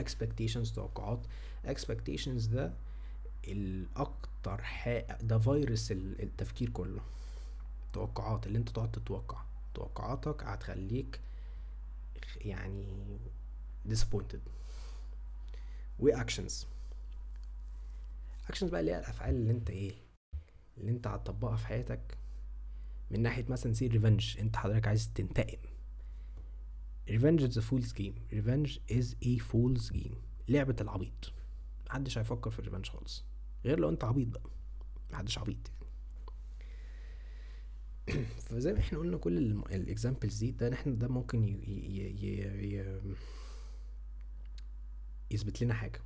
[0.00, 1.26] Expectations توقعات.
[1.66, 2.72] Expectations ده
[3.48, 7.02] الأكتر حاجة ده فيروس التفكير كله.
[7.92, 9.42] توقعات اللي أنت تقعد تتوقع.
[9.74, 11.20] توقعاتك هتخليك
[12.40, 13.18] يعني
[13.88, 14.40] disappointed.
[15.98, 16.66] و actions
[18.48, 19.92] actions بقى اللي هي الأفعال اللي أنت إيه
[20.78, 22.18] اللي أنت هتطبقها في حياتك.
[23.10, 25.58] من ناحية مثلا say revenge أنت حضرتك عايز تنتقم.
[27.08, 28.14] Is a fool's game.
[28.30, 30.14] Revenge is a fool's game.
[30.48, 31.32] لعبة العبيط.
[31.86, 33.24] محدش هيفكر في ال revenge خالص.
[33.64, 34.50] غير لو أنت عبيط بقى.
[35.10, 35.70] محدش عبيط
[38.08, 38.24] يعني.
[38.48, 39.38] فزي ما إحنا قلنا كل
[39.72, 43.16] ال examples دي ده إحنا ده ممكن ي ي ي ي
[45.30, 46.00] يثبت لنا حاجة.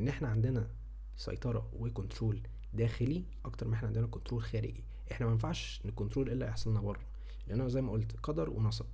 [0.00, 0.70] إن إحنا عندنا
[1.16, 4.84] سيطرة و control داخلي أكتر ما إحنا عندنا control خارجي.
[5.12, 7.00] إحنا ما ينفعش ن control اللي يحصل لنا بره.
[7.46, 8.86] لأن زي ما قلت قدر ونصب.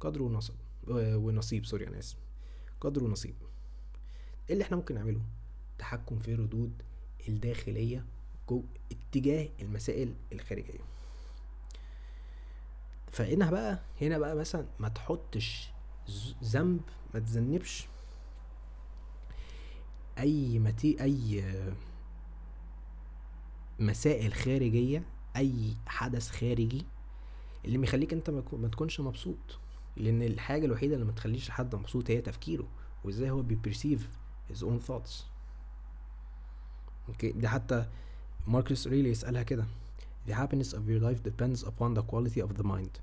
[0.00, 0.54] قدر ونصب.
[0.88, 1.66] ونصيب.
[1.66, 2.16] sorry أنا آسف.
[2.80, 3.34] قدر ونصيب.
[4.48, 5.20] إيه اللي إحنا ممكن نعمله؟
[5.78, 6.82] تحكم في ردود
[7.28, 8.04] الداخلية
[8.48, 10.78] جو اتجاه المسائل الخارجية.
[13.10, 15.70] فهنا بقى هنا بقى مثلا ما تحطش
[16.44, 16.80] ذنب
[17.14, 17.86] ما تذنبش
[20.18, 21.44] أي متي أي
[23.80, 25.02] مسائل خارجية
[25.36, 26.84] أي حدث خارجي
[27.64, 29.58] اللي ميخليك أنت ما تكونش مبسوط.
[29.96, 32.68] لأن الحاجة الوحيدة اللي ما تخليش حد مبسوط هي تفكيره
[33.04, 34.08] وإزاي هو بي perceive
[34.52, 35.12] his own thoughts.
[37.08, 37.86] okay دي حتى
[38.46, 39.64] ماركوس أوريليوس قالها كده.
[40.28, 43.00] The happiness of your life depends upon the quality of the mind.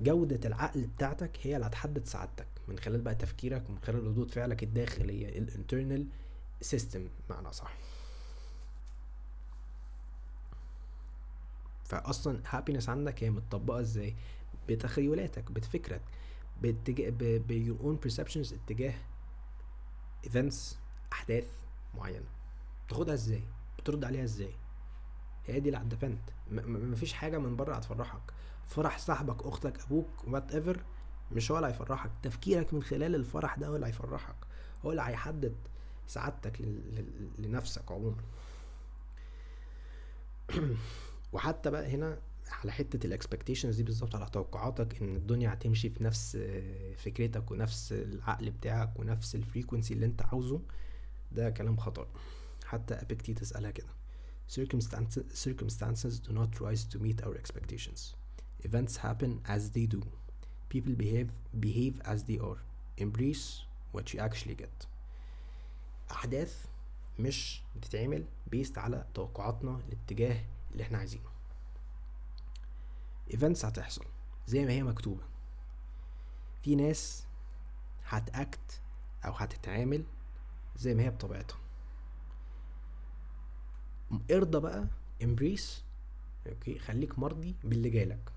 [0.00, 4.62] جودة العقل بتاعتك هي اللي هتحدد سعادتك من خلال بقى تفكيرك من خلال ردود فعلك
[4.62, 6.06] الداخلية ال internal
[6.60, 7.72] system معنى صح.
[11.90, 14.14] فأصلا ال happiness عندك هي متطبقة إزاي؟
[14.68, 16.02] بتخيلاتك بفكرك
[16.62, 18.94] باتجاه ب your own perceptions اتجاه
[20.26, 20.74] events
[21.12, 21.48] أحداث
[21.94, 22.26] معينة.
[22.88, 23.42] تاخدها إزاي؟
[23.78, 24.54] بترد عليها إزاي؟
[25.46, 26.18] هي دي اللي هت depend
[26.50, 28.22] مفيش حاجة من بره هتفرحك.
[28.66, 30.84] فرح صاحبك أختك أبوك whatever
[31.32, 32.10] مش هو اللي هيفرحك.
[32.22, 34.36] تفكيرك من خلال الفرح ده هو اللي هيفرحك.
[34.84, 35.54] هو اللي هيحدد
[36.06, 36.60] سعادتك
[37.38, 38.22] لنفسك عموما.
[41.32, 42.18] وحتى بقى هنا
[42.50, 46.38] على حتة ال expectations دي بالظبط على توقعاتك إن الدنيا هتمشي في نفس
[46.96, 50.60] فكرتك ونفس العقل بتاعك ونفس ال frequency اللي أنت عاوزه
[51.32, 52.06] ده كلام خطأ.
[52.64, 53.88] حتى Epictetus قالها كده.
[54.50, 58.00] Circumstances, circumstances do not rise to meet our expectations.
[58.68, 60.00] Events happen as they do.
[60.74, 61.30] People behave
[61.66, 62.60] behave as they are.
[63.04, 63.44] Embrace
[63.94, 64.86] what you actually get.
[66.10, 66.64] أحداث
[67.18, 70.40] مش بتتعمل based على توقعاتنا الاتجاه
[70.72, 71.30] اللي إحنا عايزينه.
[73.30, 74.04] events هتحصل.
[74.46, 75.22] زي ما هي مكتوبة.
[76.62, 77.26] في ناس
[78.04, 78.80] هت act
[79.24, 80.04] أو هتتعامل
[80.76, 81.58] زي ما هي بطبيعتها.
[84.30, 84.86] ارضى بقى
[85.22, 85.84] embrace
[86.46, 88.32] okay؟ خليك مرضي باللي جالك.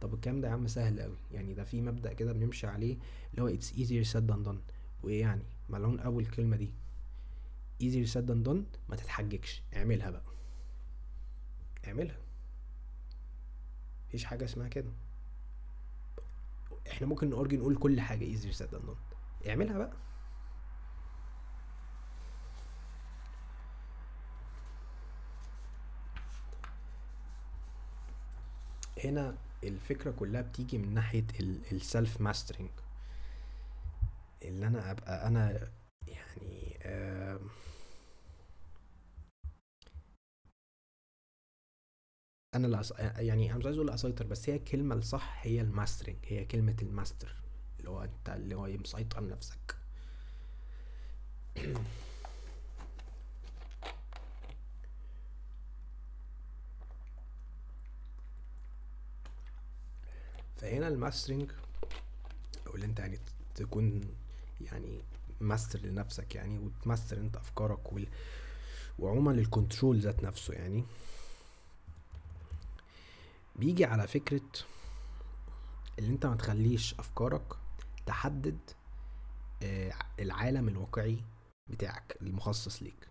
[0.00, 2.96] طب الكلام ده يا عم سهل قوي يعني ده في مبدأ كده بنمشي عليه
[3.30, 4.72] اللي هو it's easier said than done.
[5.02, 6.70] وإيه يعني؟ ملعون أول كلمة دي.
[7.82, 9.62] easier said than done ما تتحججش.
[9.76, 10.22] اعملها بقى.
[11.86, 12.16] اعملها.
[14.08, 14.90] مفيش حاجة اسمها كده.
[16.90, 19.48] إحنا ممكن نأرجي نقول كل حاجة easier said than done.
[19.48, 19.92] اعملها بقى.
[29.04, 31.24] هنا الفكرة كلها بتيجي من ناحية
[31.72, 32.70] ال self mastering
[34.42, 35.70] اللي أنا أبقى أنا
[36.06, 37.40] يعني آه
[42.56, 42.82] أنا اللي.
[42.98, 46.76] يعني أنا مش عايز أقول اسيطر بس هي الكلمة الصح هي ال mastering هي كلمة
[46.82, 47.34] الماستر
[47.78, 49.76] اللي هو أنت اللي هو مسيطر نفسك
[60.56, 61.50] فهنا ال mastering
[62.66, 63.18] أو اللي أنت يعني
[63.54, 64.00] تكون
[64.60, 65.02] يعني
[65.40, 68.06] ماستر لنفسك يعني وتماستر أنت أفكارك وال...
[68.98, 70.84] وعموما ال control ذات نفسه يعني
[73.58, 74.40] بيجي على فكرة
[75.98, 77.56] اللي انت ما تخليش أفكارك
[78.06, 78.58] تحدد
[80.20, 81.24] العالم الواقعي
[81.68, 83.08] بتاعك المخصص ليك.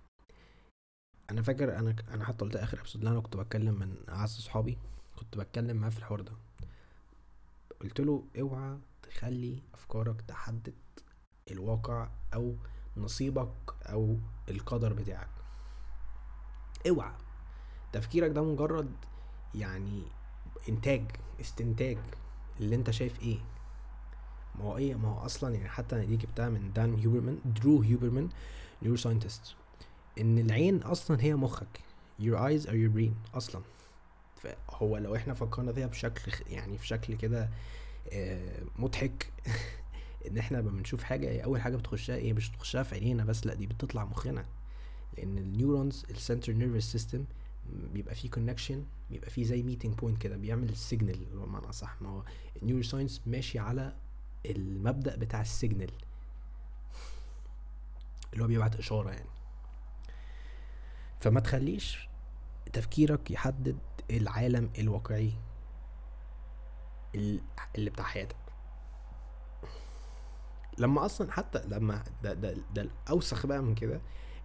[1.32, 4.78] أنا فاكر أنا أنا حتى قلت آخر episode أنا كنت بتكلم من اعز صحابي
[5.16, 6.32] كنت بتكلم معاه في الحوار ده.
[7.82, 10.74] قلت له أوعى تخلي أفكارك تحدد
[11.52, 12.56] الواقع أو
[12.98, 13.54] نصيبك
[13.84, 14.18] أو
[14.50, 15.30] القدر بتاعك.
[16.90, 17.14] أوعى.
[17.94, 18.96] تفكيرك ده مجرد
[19.56, 20.04] يعني
[20.69, 21.04] إنتاج
[21.41, 21.97] استنتاج
[22.60, 23.38] اللي أنت شايف إيه.
[24.60, 27.82] ما هو إيه؟ ما هو أصلا يعني حتى أنا دي جبتها من Dan Huberman Andrew
[27.82, 28.30] Huberman
[28.82, 29.56] neuroscientist
[30.19, 31.80] إن العين أصلا هي مخك.
[32.21, 33.62] Your eyes are your brain أصلا.
[34.36, 37.49] فهو لو إحنا فكرنا فيها بشكل يعني في شكل كده
[38.13, 39.34] آه، مضحك
[40.28, 43.54] إن إحنا لما بنشوف حاجة أول حاجة بتخشها إيه؟ مش بتخشها في عينينا بس لأ
[43.54, 44.45] دي بتطلع مخنا.
[45.17, 47.26] لأن ال neurons ال central nervous system
[47.69, 51.71] بيبقى فيه connection بيبقى فيه زي meeting point كده بيعمل ال signal اللي هو معنى
[51.71, 52.23] صح ما هو
[52.62, 53.95] ال neuroscience ماشي على
[54.45, 55.91] المبدأ بتاع ال signal
[58.34, 59.30] اللي هو بيبعت إشارة يعني.
[61.19, 62.10] فما تخليش
[62.73, 63.78] تفكيرك يحدد
[64.12, 65.34] العالم الواقعي
[67.15, 68.36] اللي بتاع حياتك.
[70.78, 74.01] لما أصلا حتى لما ده ده ده الأوسخ بقى من كده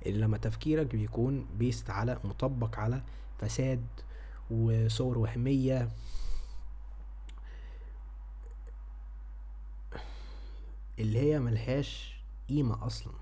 [0.07, 3.03] اللي لما تفكيرك بيكون بيست على مطبق على
[3.39, 3.87] فساد
[4.51, 5.89] وصور وهمية.
[10.99, 13.13] اللي هي ملهاش قيمة أصلا.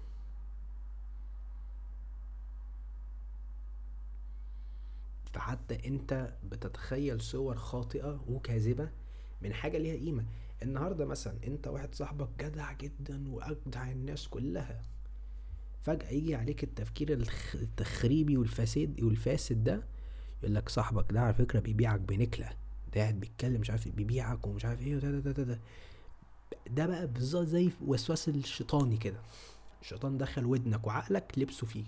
[5.32, 8.90] فحتى أنت بتتخيل صور خاطئة وكاذبة
[9.42, 10.24] من حاجة ليها قيمة.
[10.62, 14.82] النهاردة مثلا أنت واحد صاحبك جدع جدا وأجدع الناس كلها.
[15.88, 17.12] فجأة يجي عليك التفكير
[17.54, 19.82] التخريبي والفاسد والفاسد ده
[20.42, 22.48] يقول لك صاحبك ده على فكرة بيبيعك بنكلة.
[22.94, 25.58] ده قاعد بيتكلم مش عارف إيه، بيبيعك ومش عارف إيه ده ده ده
[26.70, 26.86] ده.
[26.86, 29.20] بقى بالظبط زي وسواس الشيطاني كده.
[29.82, 31.86] الشيطان دخل ودنك وعقلك لبسه فيك.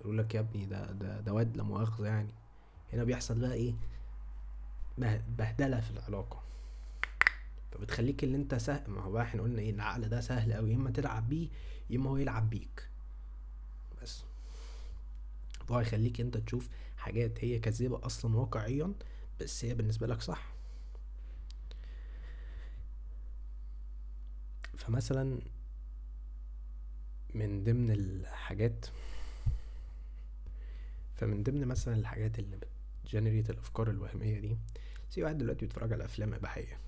[0.00, 2.34] يقول لك يا ابني ده ده ده واد لا مؤاخذة يعني.
[2.92, 3.74] هنا بيحصل بقى إيه؟
[5.38, 6.42] بهدلة في العلاقة.
[7.72, 10.76] فبتخليك اللي انت سهل ما هو بقى إحنا قلنا إيه العقل ده سهل أوي يا
[10.76, 11.48] إما تلعب بيه
[11.90, 12.88] يا إما هو يلعب بيك.
[14.02, 14.22] بس.
[15.66, 18.92] فهو يخليك انت تشوف حاجات هي كذبة أصلا واقعيا
[19.40, 20.52] بس هي بالنسبة لك صح.
[24.78, 25.40] فمثلا
[27.34, 28.86] من ضمن الحاجات
[31.14, 32.58] فمن ضمن مثلا الحاجات اللي
[33.04, 34.56] بتجنريت الأفكار الوهمية دي
[35.10, 36.78] في واحد دلوقتي بيتفرج على أفلام إباحية.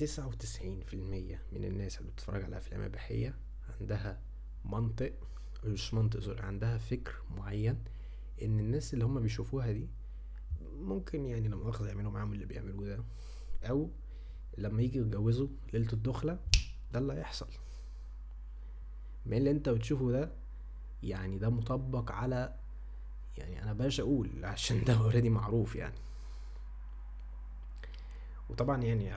[0.00, 3.34] تسعة وتسعين في المية من الناس اللي بتتفرج على أفلام أباحية
[3.80, 4.20] عندها
[4.64, 5.12] منطق
[5.64, 7.84] مش منطق sorry عندها فكر معين
[8.42, 9.88] إن الناس اللي هم بيشوفوها دي
[10.62, 13.04] ممكن يعني لما مؤاخذة يعملوا معاهم اللي بيعملوه ده
[13.64, 13.90] أو
[14.58, 16.38] لما يجي يتجوزوا ليلة الدخلة
[16.92, 17.48] ده اللي هيحصل.
[19.26, 20.32] من اللي أنت بتشوفه ده
[21.02, 22.54] يعني ده مطبق على
[23.36, 25.98] يعني أنا باش أقول عشان ده already معروف يعني.
[28.50, 29.12] وطبعا يعني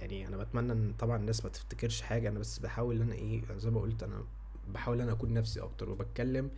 [0.00, 3.42] يعني أنا بتمنى إن طبعا الناس ما تفتكرش حاجة أنا بس بحاول إن أنا إيه
[3.56, 4.24] زي ما قلت أنا
[4.68, 6.50] بحاول إن أنا أكون نفسي أكتر وبتكلم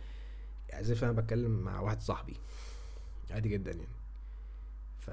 [0.79, 2.37] زي أنا بتكلم مع واحد صاحبي
[3.31, 3.87] عادي جدا يعني.
[4.99, 5.11] ف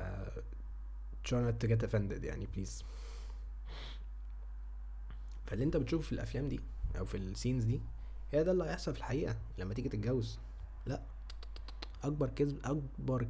[1.28, 2.84] try not to get offended يعني please
[5.46, 6.60] فاللي أنت بتشوفه في الأفلام دي
[6.98, 7.80] أو في ال scenes دي
[8.32, 10.38] هي ده اللي هيحصل في الحقيقة لما تيجي تتجوز.
[10.86, 11.02] لا
[12.02, 13.28] أكبر كذب أكبر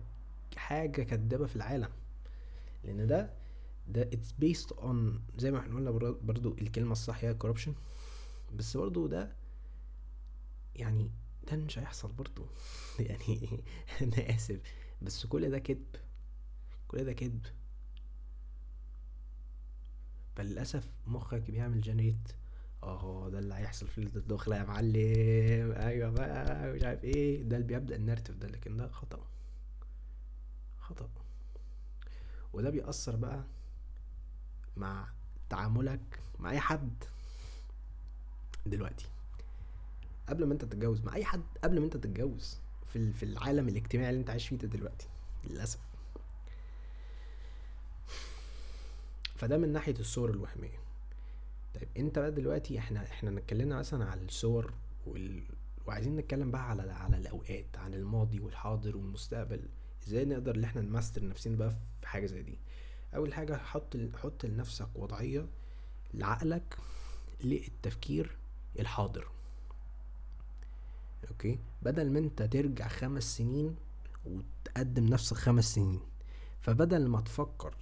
[0.56, 1.88] حاجة كدابة في العالم
[2.84, 3.30] لأن ده
[3.90, 5.90] ده it's based on زي ما إحنا قلنا
[6.22, 7.70] برضو الكلمة الصح هي corruption.
[8.54, 9.36] بس برضو ده
[10.76, 11.10] يعني
[11.50, 12.46] ده مش هيحصل برضو.
[13.08, 13.48] يعني
[14.02, 14.60] أنا آسف.
[15.02, 15.96] بس كل ده كذب.
[16.88, 17.46] كل ده كذب.
[20.36, 22.28] فللاسف مخك بيعمل generate
[22.82, 25.72] آه ده اللي هيحصل في الدخله يا معلم.
[25.72, 27.42] أيوه بقى مش عارف إيه.
[27.42, 29.26] ده اللي بيبدأ ال narrative ده لكن ده خطأ.
[30.78, 31.08] خطأ.
[32.52, 33.44] وده بيأثر بقى
[34.76, 35.08] مع
[35.50, 37.04] تعاملك مع أي حد
[38.66, 39.06] دلوقتي.
[40.28, 42.58] قبل ما أنت تتجوز مع أي حد قبل ما أنت تتجوز
[42.92, 45.06] في في العالم الاجتماعي اللي أنت عايش فيه ده دلوقتي
[45.44, 45.80] للأسف.
[49.36, 50.78] فده من ناحية الصور الوهمية.
[51.74, 54.72] طيب أنت بقى دلوقتي إحنا إحنا اتكلمنا مثلا على الصور
[55.06, 55.42] وال...
[55.86, 59.68] وعايزين نتكلم بقى على على الأوقات عن الماضي والحاضر والمستقبل.
[60.06, 61.70] إزاي نقدر إن إحنا نماستر نفسنا بقى
[62.00, 62.58] في حاجة زي دي؟
[63.14, 65.46] أول حاجة حط حط لنفسك وضعية
[66.14, 66.76] لعقلك
[67.44, 68.36] للتفكير
[68.78, 69.28] الحاضر.
[71.30, 73.76] okay؟ بدل ما أنت ترجع خمس سنين
[74.24, 76.00] وتقدم نفسك خمس سنين
[76.60, 77.74] فبدل ما تفكر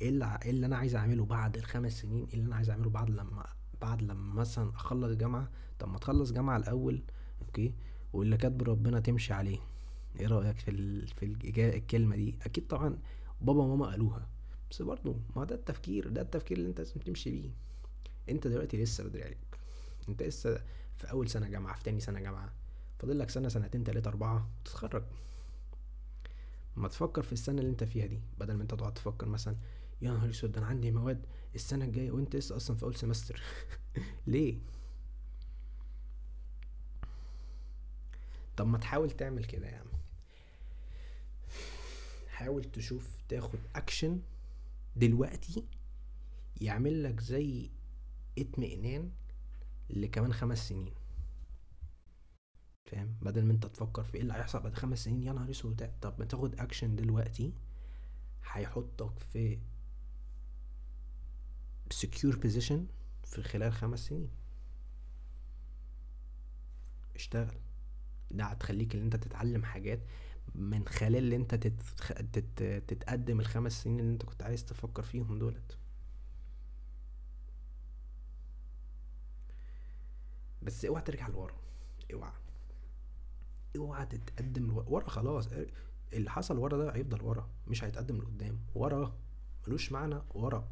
[0.00, 2.90] إيه اللي, إيه اللي أنا عايز أعمله بعد الخمس سنين إيه اللي أنا عايز أعمله
[2.90, 3.46] بعد لما
[3.80, 7.02] بعد لما مثلا أخلص جامعة؟ طب ما تخلص جامعة الأول
[7.42, 7.74] أوكي؟
[8.12, 9.58] واللي كاتبه ربنا تمشي عليه.
[10.20, 11.06] إيه رأيك في.
[11.06, 11.26] في
[11.76, 12.98] الكلمة دي؟ أكيد طبعا
[13.42, 14.28] بابا وماما قالوها.
[14.70, 17.50] بس برضه ما ده التفكير ده التفكير اللي انت لازم تمشي بيه.
[18.28, 19.38] انت دلوقتي لسه بدري عليك
[20.08, 20.62] انت لسه
[20.96, 22.52] في أول سنة جامعة في تاني سنة جامعة.
[22.98, 25.04] فاضل لك سنة سنتين تلاتة أربعة وتتخرج.
[26.76, 28.20] ما تفكر في السنة اللي انت فيها دي.
[28.38, 29.56] بدل ما انت تقعد تفكر مثلا
[30.02, 33.42] يا نهار أسود أنا عندي مواد السنة الجاية وانت لسه أصلا في أول semester
[34.26, 34.58] ليه؟
[38.56, 39.91] طب ما تحاول تعمل كده يا عم.
[42.42, 44.20] حاول تشوف تاخد اكشن
[44.96, 45.66] دلوقتي
[46.60, 47.70] يعمل لك زي
[48.38, 49.10] اطمئنان
[49.90, 50.94] لكمان خمس سنين.
[52.84, 55.92] فاهم؟ بدل ما انت تفكر في إيه اللي هيحصل بعد خمس سنين يا نهار أسود
[56.00, 57.52] طب ما تاخد اكشن دلوقتي
[58.52, 59.58] هيحطك في
[61.94, 62.80] secure position
[63.24, 64.30] في خلال خمس سنين.
[67.14, 67.58] اشتغل.
[68.30, 70.00] ده هتخليك إن أنت تتعلم حاجات
[70.54, 72.12] من خلال اللي انت تتخ...
[72.12, 72.62] تت...
[72.88, 75.78] تتقدم الخمس سنين اللي انت كنت عايز تفكر فيهم دولت.
[80.62, 81.54] بس اوعى ترجع لورا.
[82.12, 82.32] اوعى.
[83.76, 85.48] اوعى تتقدم ورا خلاص.
[86.12, 88.58] اللي حصل ورا ده هيفضل ورا مش هيتقدم لقدام.
[88.74, 89.16] ورا.
[89.68, 90.68] ملوش معنى ورا.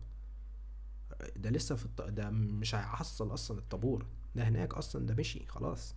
[1.37, 2.03] ده لسه في الط...
[2.03, 4.07] ده مش هيحصل أصلا الطابور.
[4.35, 5.95] ده هناك أصلا ده مشي خلاص.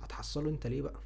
[0.00, 1.00] هتحصله انت ليه بقى؟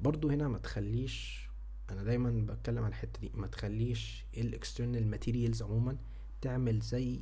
[0.00, 1.48] برضو هنا ما تخليش
[1.90, 5.96] أنا دايما بتكلم عن الحتة دي ما تخليش ال external materials عموما
[6.40, 7.20] تعمل زي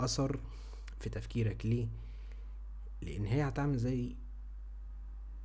[0.00, 0.40] أثر
[1.00, 1.66] في تفكيرك.
[1.66, 1.86] ليه؟
[3.02, 4.16] لأن هي هتعمل زي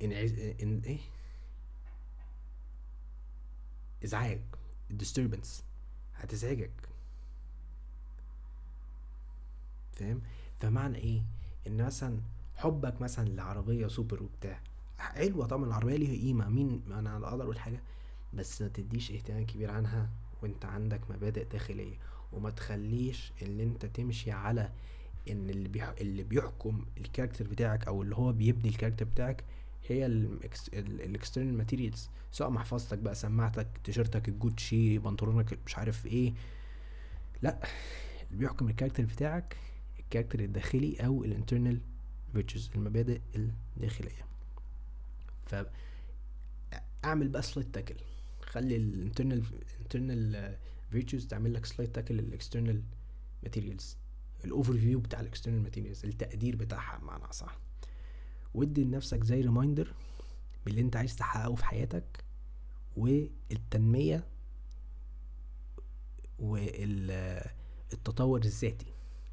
[0.02, 0.12] ان,
[0.62, 0.98] إن إيه؟
[4.04, 4.40] إزعاج
[5.02, 5.48] disturbance
[6.14, 6.88] هتزعجك.
[9.92, 10.22] فاهم؟
[10.58, 11.22] فمعنى إيه؟
[11.66, 12.20] إن مثلا
[12.56, 14.60] حبك مثلا لعربية سوبر وبتاع
[15.02, 16.48] حلوة طبعا العربية ليها قيمة.
[16.48, 17.80] مين أنا أقدر أقول حاجة
[18.34, 20.10] بس ما تديش اهتمام كبير عنها
[20.42, 21.96] وأنت عندك مبادئ داخلية.
[22.32, 24.70] وما تخليش إن أنت تمشي على
[25.30, 25.94] إن اللي بيح...
[26.00, 29.44] اللي بيحكم ال character بتاعك أو اللي هو بيبني ال character بتاعك
[29.88, 36.32] هي ال external materials سواء محفظتك بقى سماعتك تيشيرتك الجوتشي بنطلونك مش عارف إيه.
[37.42, 37.58] لأ
[38.30, 39.56] اللي بيحكم ال character بتاعك
[40.00, 41.80] ال character الداخلي أو ال internal
[42.32, 43.20] virtues المبادئ
[43.76, 44.31] الداخلية.
[45.52, 45.64] ف
[47.04, 47.94] اعمل بقى slide tackle
[48.42, 49.44] خلي ال internal
[49.80, 50.56] internal
[50.90, 52.82] virtues تعمل لك slide tackle لل external
[53.42, 53.96] materials
[54.44, 57.58] ال overview بتاع ال external materials التقدير بتاعها بمعنى أصح.
[58.54, 59.94] وادي لنفسك زي reminder
[60.64, 62.24] باللي انت عايز تحققه في حياتك
[62.96, 64.24] والتنمية
[67.92, 68.86] والتطور الذاتي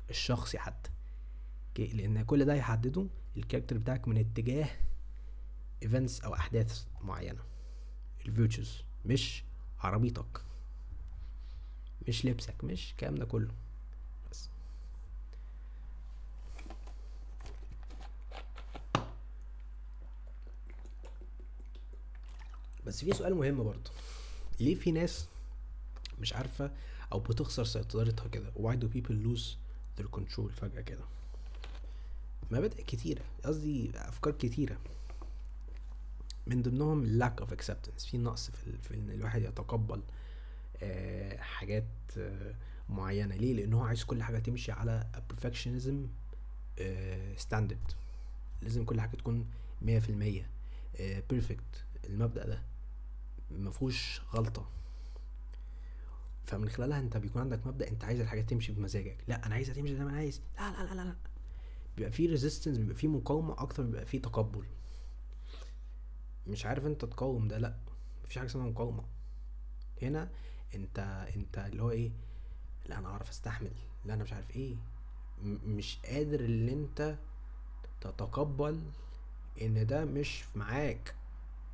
[0.10, 0.90] الشخصي حتى.
[1.78, 3.08] لأن كل ده يحدده
[3.38, 4.70] ال character بتاعك من اتجاه
[5.84, 7.44] events أو أحداث معينة.
[8.26, 9.44] ال virtues مش
[9.80, 10.42] عربيتك.
[12.08, 13.54] مش لبسك مش الكلام ده كله.
[14.32, 14.50] بس.
[22.86, 23.92] بس في سؤال مهم برضه.
[24.60, 25.28] ليه في ناس
[26.20, 26.72] مش عارفة
[27.12, 29.46] أو بتخسر سيطرتها كده؟ Why do people lose
[30.00, 31.04] their control فجأة كده؟
[32.52, 33.22] مبادئ كتيرة.
[33.46, 34.78] قصدي أفكار كتيرة.
[36.50, 38.06] من ضمنهم lack of acceptance.
[38.12, 40.02] في نقص في, في إن الواحد يتقبل
[40.84, 41.86] آه حاجات
[42.18, 42.56] آه
[42.90, 43.36] معينة.
[43.36, 45.94] ليه؟ لأن هو عايز كل حاجة تمشي على perfectionism
[46.80, 47.94] آه standard.
[48.62, 49.48] لازم كل حاجة تكون
[49.82, 50.50] مية في المية
[51.30, 52.62] بيرفكت المبدأ ده
[53.52, 54.70] مفهوش غلطة.
[56.46, 59.18] فمن خلالها انت بيكون عندك مبدأ انت عايز الحاجات تمشي بمزاجك.
[59.28, 60.42] لا أنا عايزها تمشي زي ما أنا عايز.
[60.60, 61.16] لا لا لا لا, لا.
[61.98, 64.64] بيبقى في ريزيستنس بيبقى في مقاومة أكتر بيبقى في تقبل.
[66.50, 67.76] مش عارف انت تقاوم ده لأ
[68.24, 69.04] مفيش حاجة اسمها مقاومة.
[70.02, 70.30] هنا
[70.76, 71.00] انت
[71.36, 72.12] انت اللي هو إيه
[72.86, 73.72] لأ أنا أعرف أستحمل
[74.06, 74.76] لأ أنا مش عارف إيه.
[75.44, 77.16] مش قادر اللي أنت
[78.02, 78.82] تتقبل
[79.62, 81.16] إن ده مش معاك.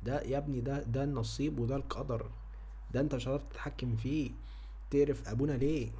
[0.02, 2.30] ده يا ابني ده ده النصيب وده القدر.
[2.90, 4.30] ده أنت مش هتعرف تتحكم فيه.
[4.90, 5.90] تعرف أبونا ليه؟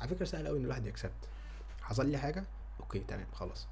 [0.00, 1.28] على فكرة سهل قوي إن الواحد ي accept.
[1.80, 2.44] حصل لي حاجة؟
[2.80, 3.66] okay تمام خلاص.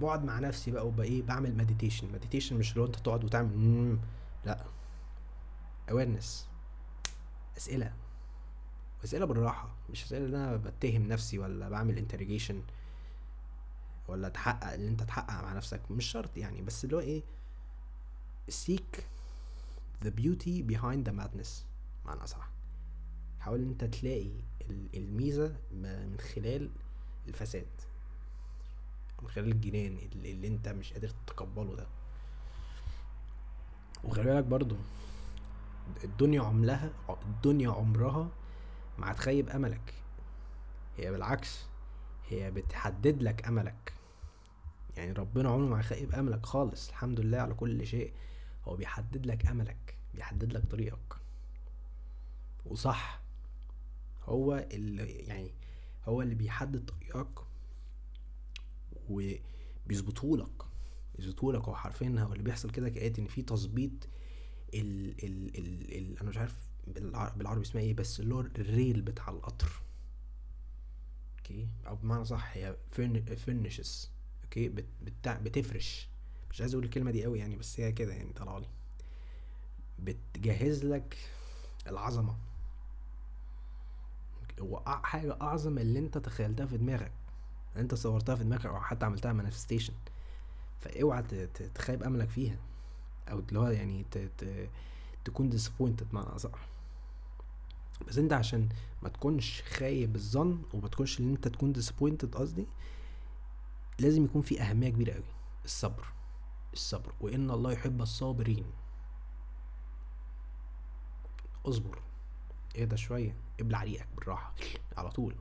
[0.00, 3.98] بقعد مع نفسي بقى وبقى إيه بعمل meditation meditation مش لو أنت تقعد وتعمل مم.
[4.44, 4.64] لا.
[5.90, 6.46] awareness
[7.56, 7.92] أسئلة.
[9.04, 9.74] أسئلة بالراحة.
[9.90, 12.62] مش أسئلة إن أنا بتهم نفسي ولا بعمل انتريجيشن
[14.08, 15.80] ولا تحقق اللي أنت تحقق مع نفسك.
[15.90, 17.22] مش شرط يعني بس اللي هو إيه
[18.50, 18.98] seek
[20.04, 21.48] the beauty behind the madness
[22.06, 22.50] معنى أصح.
[23.40, 24.30] حاول إن أنت تلاقي
[24.94, 26.70] الميزة من خلال
[27.28, 27.66] الفساد.
[29.22, 31.86] من خلال الجنان اللي, اللي انت مش قادر تتقبله ده.
[34.04, 34.76] وخلي بالك برضو
[36.04, 36.90] الدنيا عملها
[37.26, 38.28] الدنيا عمرها
[38.98, 39.94] ما هتخيب أملك.
[40.96, 41.64] هي بالعكس
[42.28, 43.92] هي بتحدد لك أملك.
[44.96, 48.12] يعني ربنا عمره ما هيخيب أملك خالص الحمد لله على كل شيء.
[48.68, 51.16] هو بيحدد لك أملك بيحدد لك طريقك.
[52.66, 53.20] وصح
[54.24, 55.50] هو اللي يعني
[56.04, 57.46] هو اللي بيحدد طريقك.
[59.10, 60.62] وبيظبطهولك
[61.18, 64.08] بيظبطهولك هو حرفيا هو اللي بيحصل كده كآت إن في تظبيط
[64.74, 66.56] ال ال ال ال أنا مش عارف
[67.36, 69.72] بالعربي اسمها إيه بس اللي هو ال rail بتاع القطر.
[71.38, 72.76] أوكي؟ أو بمعنى صح هي
[73.36, 74.10] فرنشز
[74.44, 74.68] أوكي؟
[75.02, 76.08] بتاع بتفرش.
[76.50, 78.68] مش عايز أقول الكلمة دي قوي يعني بس هي كده يعني طالعه لي.
[79.98, 81.16] بتجهز لك
[81.86, 82.36] العظمة.
[84.60, 87.12] هو حاجة أعظم اللي أنت تخيلتها في دماغك.
[87.76, 89.94] انت صورتها في دماغك أو حتى عملتها مانيفستيشن
[90.80, 91.22] فاوعى
[91.74, 92.58] تخيب أملك فيها
[93.30, 94.04] أو اللي هو يعني
[95.24, 96.68] تكون disappointed معنى أصح.
[98.08, 98.68] بس انت عشان
[99.02, 102.66] ما تكونش خايب الظن وما تكونش إن انت تكون disappointed قصدي
[103.98, 105.24] لازم يكون في أهمية كبيرة قوي
[105.64, 106.06] الصبر
[106.72, 108.64] الصبر وإن الله يحب الصابرين.
[111.66, 111.98] اصبر
[112.78, 114.54] اهدى شوية ابلع ريقك بالراحة
[114.96, 115.34] على طول.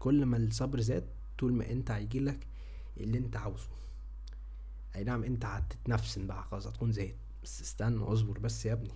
[0.00, 2.46] كل ما الصبر زاد طول ما انت هيجيلك
[2.96, 3.68] اللي انت عاوزه.
[4.96, 7.16] اي نعم انت هتتنفسن بقى خلاص هتكون زهقت.
[7.42, 8.94] بس استنى اصبر بس يا ابني.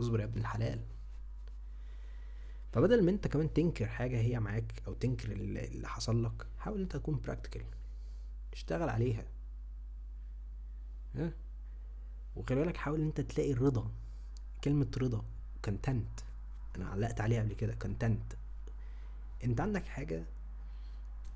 [0.00, 0.80] اصبر يا ابن الحلال.
[2.72, 6.96] فبدل ما انت كمان تنكر حاجة هي معاك أو تنكر اللي حصل لك حاول انت
[6.96, 7.64] تكون براكتيكال
[8.52, 9.24] اشتغل عليها.
[11.14, 11.32] ها؟
[12.36, 13.90] وخلي بالك حاول انت تلاقي الرضا
[14.64, 15.24] كلمة رضا
[15.64, 16.20] content
[16.76, 18.32] أنا علقت عليها قبل كده content
[19.44, 20.24] انت عندك حاجة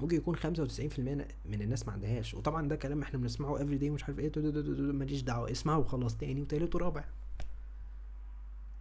[0.00, 2.34] ممكن يكون خمسة وتسعين في المية من الناس ما عندهاش.
[2.34, 4.32] وطبعا ده كلام إحنا بنسمعه every day ومش عارف إيه
[4.92, 6.16] ماليش دعوة اسمعه وخلاص.
[6.16, 7.04] تاني وتالت ورابع.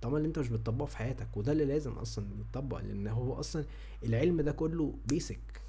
[0.02, 3.66] طبعا اللي انت مش بتطبقه في حياتك وده اللي لازم أصلا يتطبق لأن هو أصلا
[4.04, 5.62] العلم ده كله basic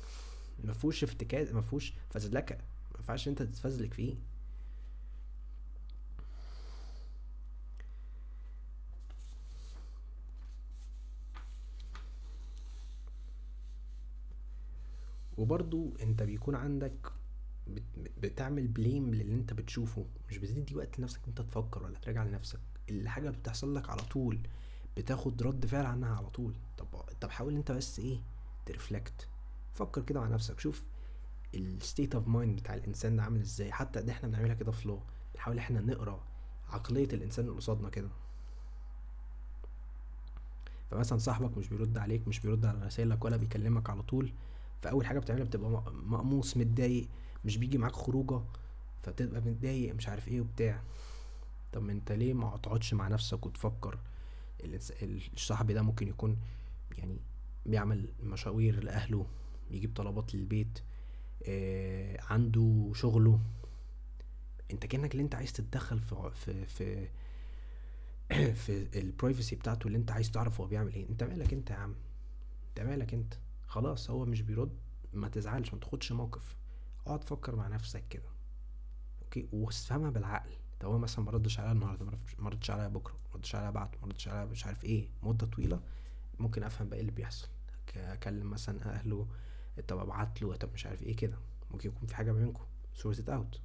[0.64, 4.14] ما فيهوش افتكاس ما فيهوش فزلكه ما ينفعش انت تتفزلك فيه.
[15.38, 17.12] وبرضو انت بيكون عندك
[18.22, 20.06] بتعمل بليم للي انت بتشوفه.
[20.28, 22.60] مش بتدي وقت لنفسك انت تفكر ولا تراجع لنفسك.
[22.90, 24.38] الحاجة بتحصل لك على طول
[24.96, 26.54] بتاخد رد فعل عنها على طول.
[26.78, 26.86] طب
[27.20, 28.18] طب حاول انت بس إيه
[28.66, 29.28] ت reflect
[29.74, 30.60] فكر كده مع نفسك.
[30.60, 30.86] شوف
[31.54, 33.72] ال state of mind بتاع الإنسان ده عامل إزاي.
[33.72, 35.00] حتى ده إحنا بنعملها كده في لو
[35.34, 36.24] بنحاول إحنا نقرأ
[36.68, 38.08] عقلية الإنسان اللي قصادنا كده.
[40.90, 44.32] فمثلا صاحبك مش بيرد عليك مش بيرد على رسائلك ولا بيكلمك على طول.
[44.84, 47.08] فأول حاجة بتعملها بتبقى مقموص متضايق
[47.44, 48.40] مش بيجي معاك خروجة
[49.02, 50.82] فتبقى متضايق مش عارف إيه وبتاع.
[51.72, 53.98] طب ما أنت ليه ما تقعدش مع نفسك وتفكر؟
[55.02, 56.36] الصاحب ده ممكن يكون
[56.98, 57.16] يعني
[57.66, 59.26] بيعمل مشاوير لأهله
[59.70, 60.78] بيجيب طلبات للبيت
[61.48, 63.40] آه عنده شغله.
[64.70, 67.08] أنت كأنك اللي أنت عايز تتدخل في في في
[68.64, 71.08] في ال privacy بتاعته اللي أنت عايز تعرف هو بيعمل إيه.
[71.08, 71.94] أنت مالك أنت يا عم؟
[72.68, 73.34] أنت مالك أنت؟
[73.74, 74.78] خلاص هو مش بيرد
[75.12, 76.56] ما تزعلش ما تاخدش موقف.
[77.06, 78.28] اقعد فكر مع نفسك كده.
[79.22, 80.50] أوكي؟ وافهمها بالعقل.
[80.80, 82.06] طب هو مثلا ما ردش عليا النهارده
[82.38, 85.46] ما ردش عليا بكرة ما ردش عليا بعد ما ردش عليا مش عارف إيه مدة
[85.46, 85.80] طويلة
[86.38, 87.48] ممكن افهم بقى إيه اللي بيحصل.
[87.96, 89.26] اكلم مثلا اهله
[89.88, 91.38] طب ابعت له طب مش عارف إيه كده.
[91.70, 92.64] ممكن يكون في حاجة ما بينكم.
[92.94, 93.60] سورت أوت.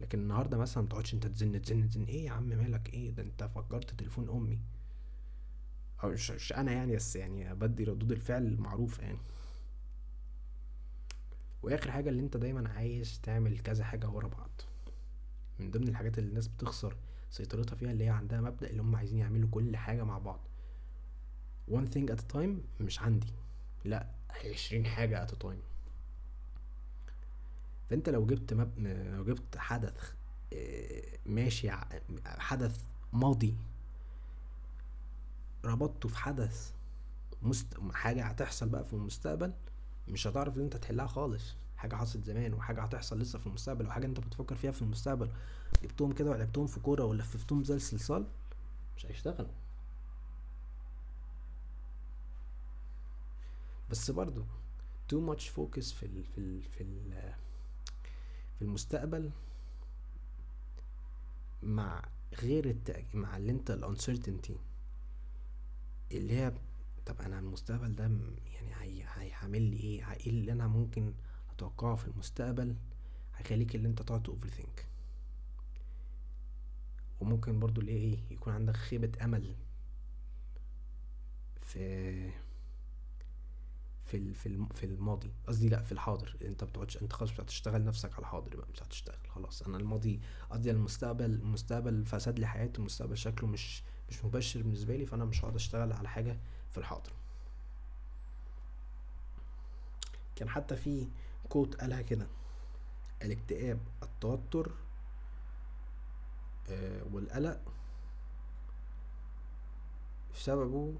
[0.00, 2.04] لكن النهارده مثلا ما تقعدش انت تزن تزن تزن.
[2.04, 4.60] إيه يا عم مالك؟ إيه ده؟ انت فجرت تليفون أمي.
[6.04, 9.18] أو مش, أنا يعني بس يعني بدي ردود الفعل المعروفه يعني.
[11.62, 14.50] وآخر حاجة اللي أنت دايما عايز تعمل كذا حاجة ورا بعض.
[15.58, 16.96] من ضمن الحاجات اللي الناس بتخسر
[17.30, 20.40] سيطرتها فيها اللي هي عندها مبدأ اللي هم عايزين يعملوا كل حاجة مع بعض.
[21.70, 23.32] One thing at a time مش عندي.
[23.84, 25.62] لأ عشرين حاجة at a time.
[27.90, 28.78] فأنت لو جبت مب...
[29.16, 30.12] لو جبت حدث
[30.52, 31.70] آه، ماشي
[32.24, 33.54] حدث ماضي
[35.64, 36.72] ربطته في حدث
[37.42, 37.66] مست...
[37.92, 39.52] حاجة هتحصل بقى في المستقبل
[40.08, 41.54] مش هتعرف إن أنت تحلها خالص.
[41.76, 45.30] حاجة حصلت زمان وحاجة هتحصل لسه في المستقبل وحاجه أنت بتفكر فيها في المستقبل.
[45.82, 48.26] جبتهم كده ولعبتهم في كورة ولففتهم زي الصلصال
[48.96, 49.50] مش هيشتغلوا.
[53.90, 54.42] بس برضو
[55.12, 57.32] too much focus في ال في ال في ال
[58.58, 59.30] في المستقبل
[61.62, 62.02] مع
[62.42, 63.04] غير التأج...
[63.14, 64.56] مع اللي أنت الانسرتينتي
[66.12, 66.52] اللي هي
[67.06, 68.04] طب أنا المستقبل ده
[68.54, 71.12] يعني هيعمل لي إيه؟ إيه اللي أنا ممكن
[71.56, 72.76] تتوقعه في المستقبل
[73.36, 74.86] هيخليك اللي أنت تقعد اوفر ثينك
[77.20, 79.54] وممكن برضو اللي إيه؟ يكون عندك خيبة أمل
[81.62, 82.30] في
[84.04, 85.32] في في في الماضي.
[85.46, 86.36] قصدي لأ في الحاضر.
[86.42, 89.62] أنت بتقعدش أنت خلاص مش هتشتغل نفسك على الحاضر بقى مش هتشتغل خلاص.
[89.62, 95.06] أنا الماضي قصدي المستقبل المستقبل فسد لي حياتي المستقبل شكله مش مش مبشر بالنسبة لي
[95.06, 96.36] فأنا مش هقعد أشتغل على حاجة
[96.70, 97.12] في الحاضر.
[100.36, 101.08] كان حتى في
[101.48, 102.26] quote قالها كده
[103.22, 104.72] الاكتئاب التوتر
[106.70, 107.60] آه والقلق
[110.34, 110.94] سببه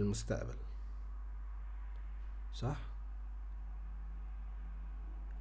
[0.00, 0.56] المستقبل.
[2.54, 2.76] صح؟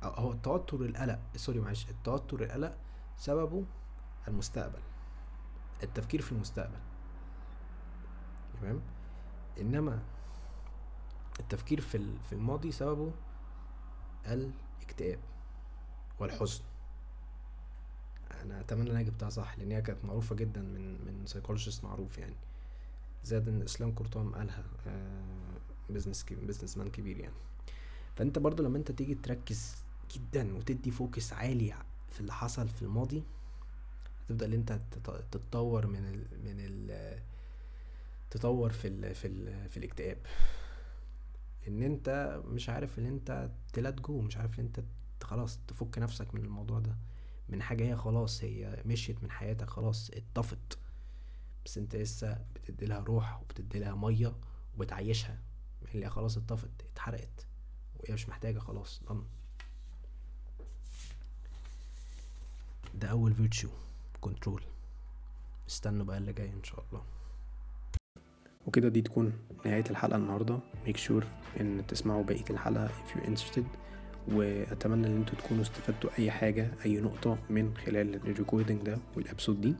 [0.03, 2.77] هو التوتر القلق sorry معلش التوتر القلق
[3.17, 3.65] سببه
[4.27, 4.81] المستقبل.
[5.83, 6.79] التفكير في المستقبل.
[8.61, 8.81] تمام؟
[9.61, 9.99] إنما
[11.39, 13.11] التفكير في في الماضي سببه
[14.27, 15.19] الاكتئاب
[16.19, 16.63] والحزن.
[18.41, 22.17] أنا أتمنى ان أنا جبتها صح لأن هي كانت معروفة جدا من من psychologist معروف
[22.17, 22.35] يعني.
[23.23, 24.63] زاد إن إسلام قرطان قالها
[25.89, 27.35] business businessman كبير يعني.
[28.15, 29.75] فأنت برضو لما أنت تيجي تركز
[30.11, 31.73] جدا وتدي focus عالي
[32.09, 33.23] في اللي حصل في الماضي
[34.31, 34.79] ان انت
[35.31, 37.19] تتطور من ال من ال
[38.29, 40.17] تطور في ال في ال في الاكتئاب.
[41.67, 44.83] ان انت مش عارف ان انت ت let go مش عارف ان انت
[45.23, 46.95] خلاص تفك نفسك من الموضوع ده.
[47.49, 50.77] من حاجة هي خلاص هي مشيت من حياتك خلاص اتطفت.
[51.65, 54.35] بس انت لسه بتديلها روح وبتديلها مية
[54.75, 55.39] وبتعيشها.
[55.95, 57.45] اللي خلاص اتطفت اتحرقت.
[57.99, 59.01] وهي مش محتاجة خلاص.
[59.09, 59.23] done.
[62.95, 63.69] ده أول virtue
[64.21, 64.63] control
[65.69, 67.03] استنوا بقى اللي جاي إن شاء الله.
[68.67, 69.33] وكده دي تكون
[69.65, 70.59] نهاية الحلقة النهاردة.
[70.87, 71.23] Make sure
[71.61, 73.63] إن تسمعوا بقية الحلقة if you're interested.
[74.27, 79.27] وأتمنى إن أنتوا تكونوا استفدتوا أي حاجة أي نقطة من خلال ال recording ده وال
[79.27, 79.75] episode دي.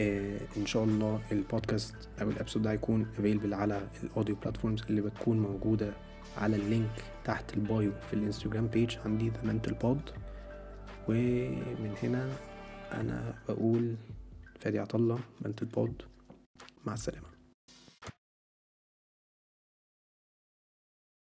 [0.00, 4.82] آه إن شاء الله البودكاست أو ال episode ده هيكون available على ال audio platforms
[4.82, 5.92] اللي بتكون موجودة
[6.36, 10.10] على ال link تحت ال bio في الإنستجرام page عندي The Mental Pod
[11.08, 12.30] ومن هنا
[12.92, 13.94] أنا بقول
[14.60, 16.02] فادي عطله Mental Pod
[16.86, 17.27] مع السلامة.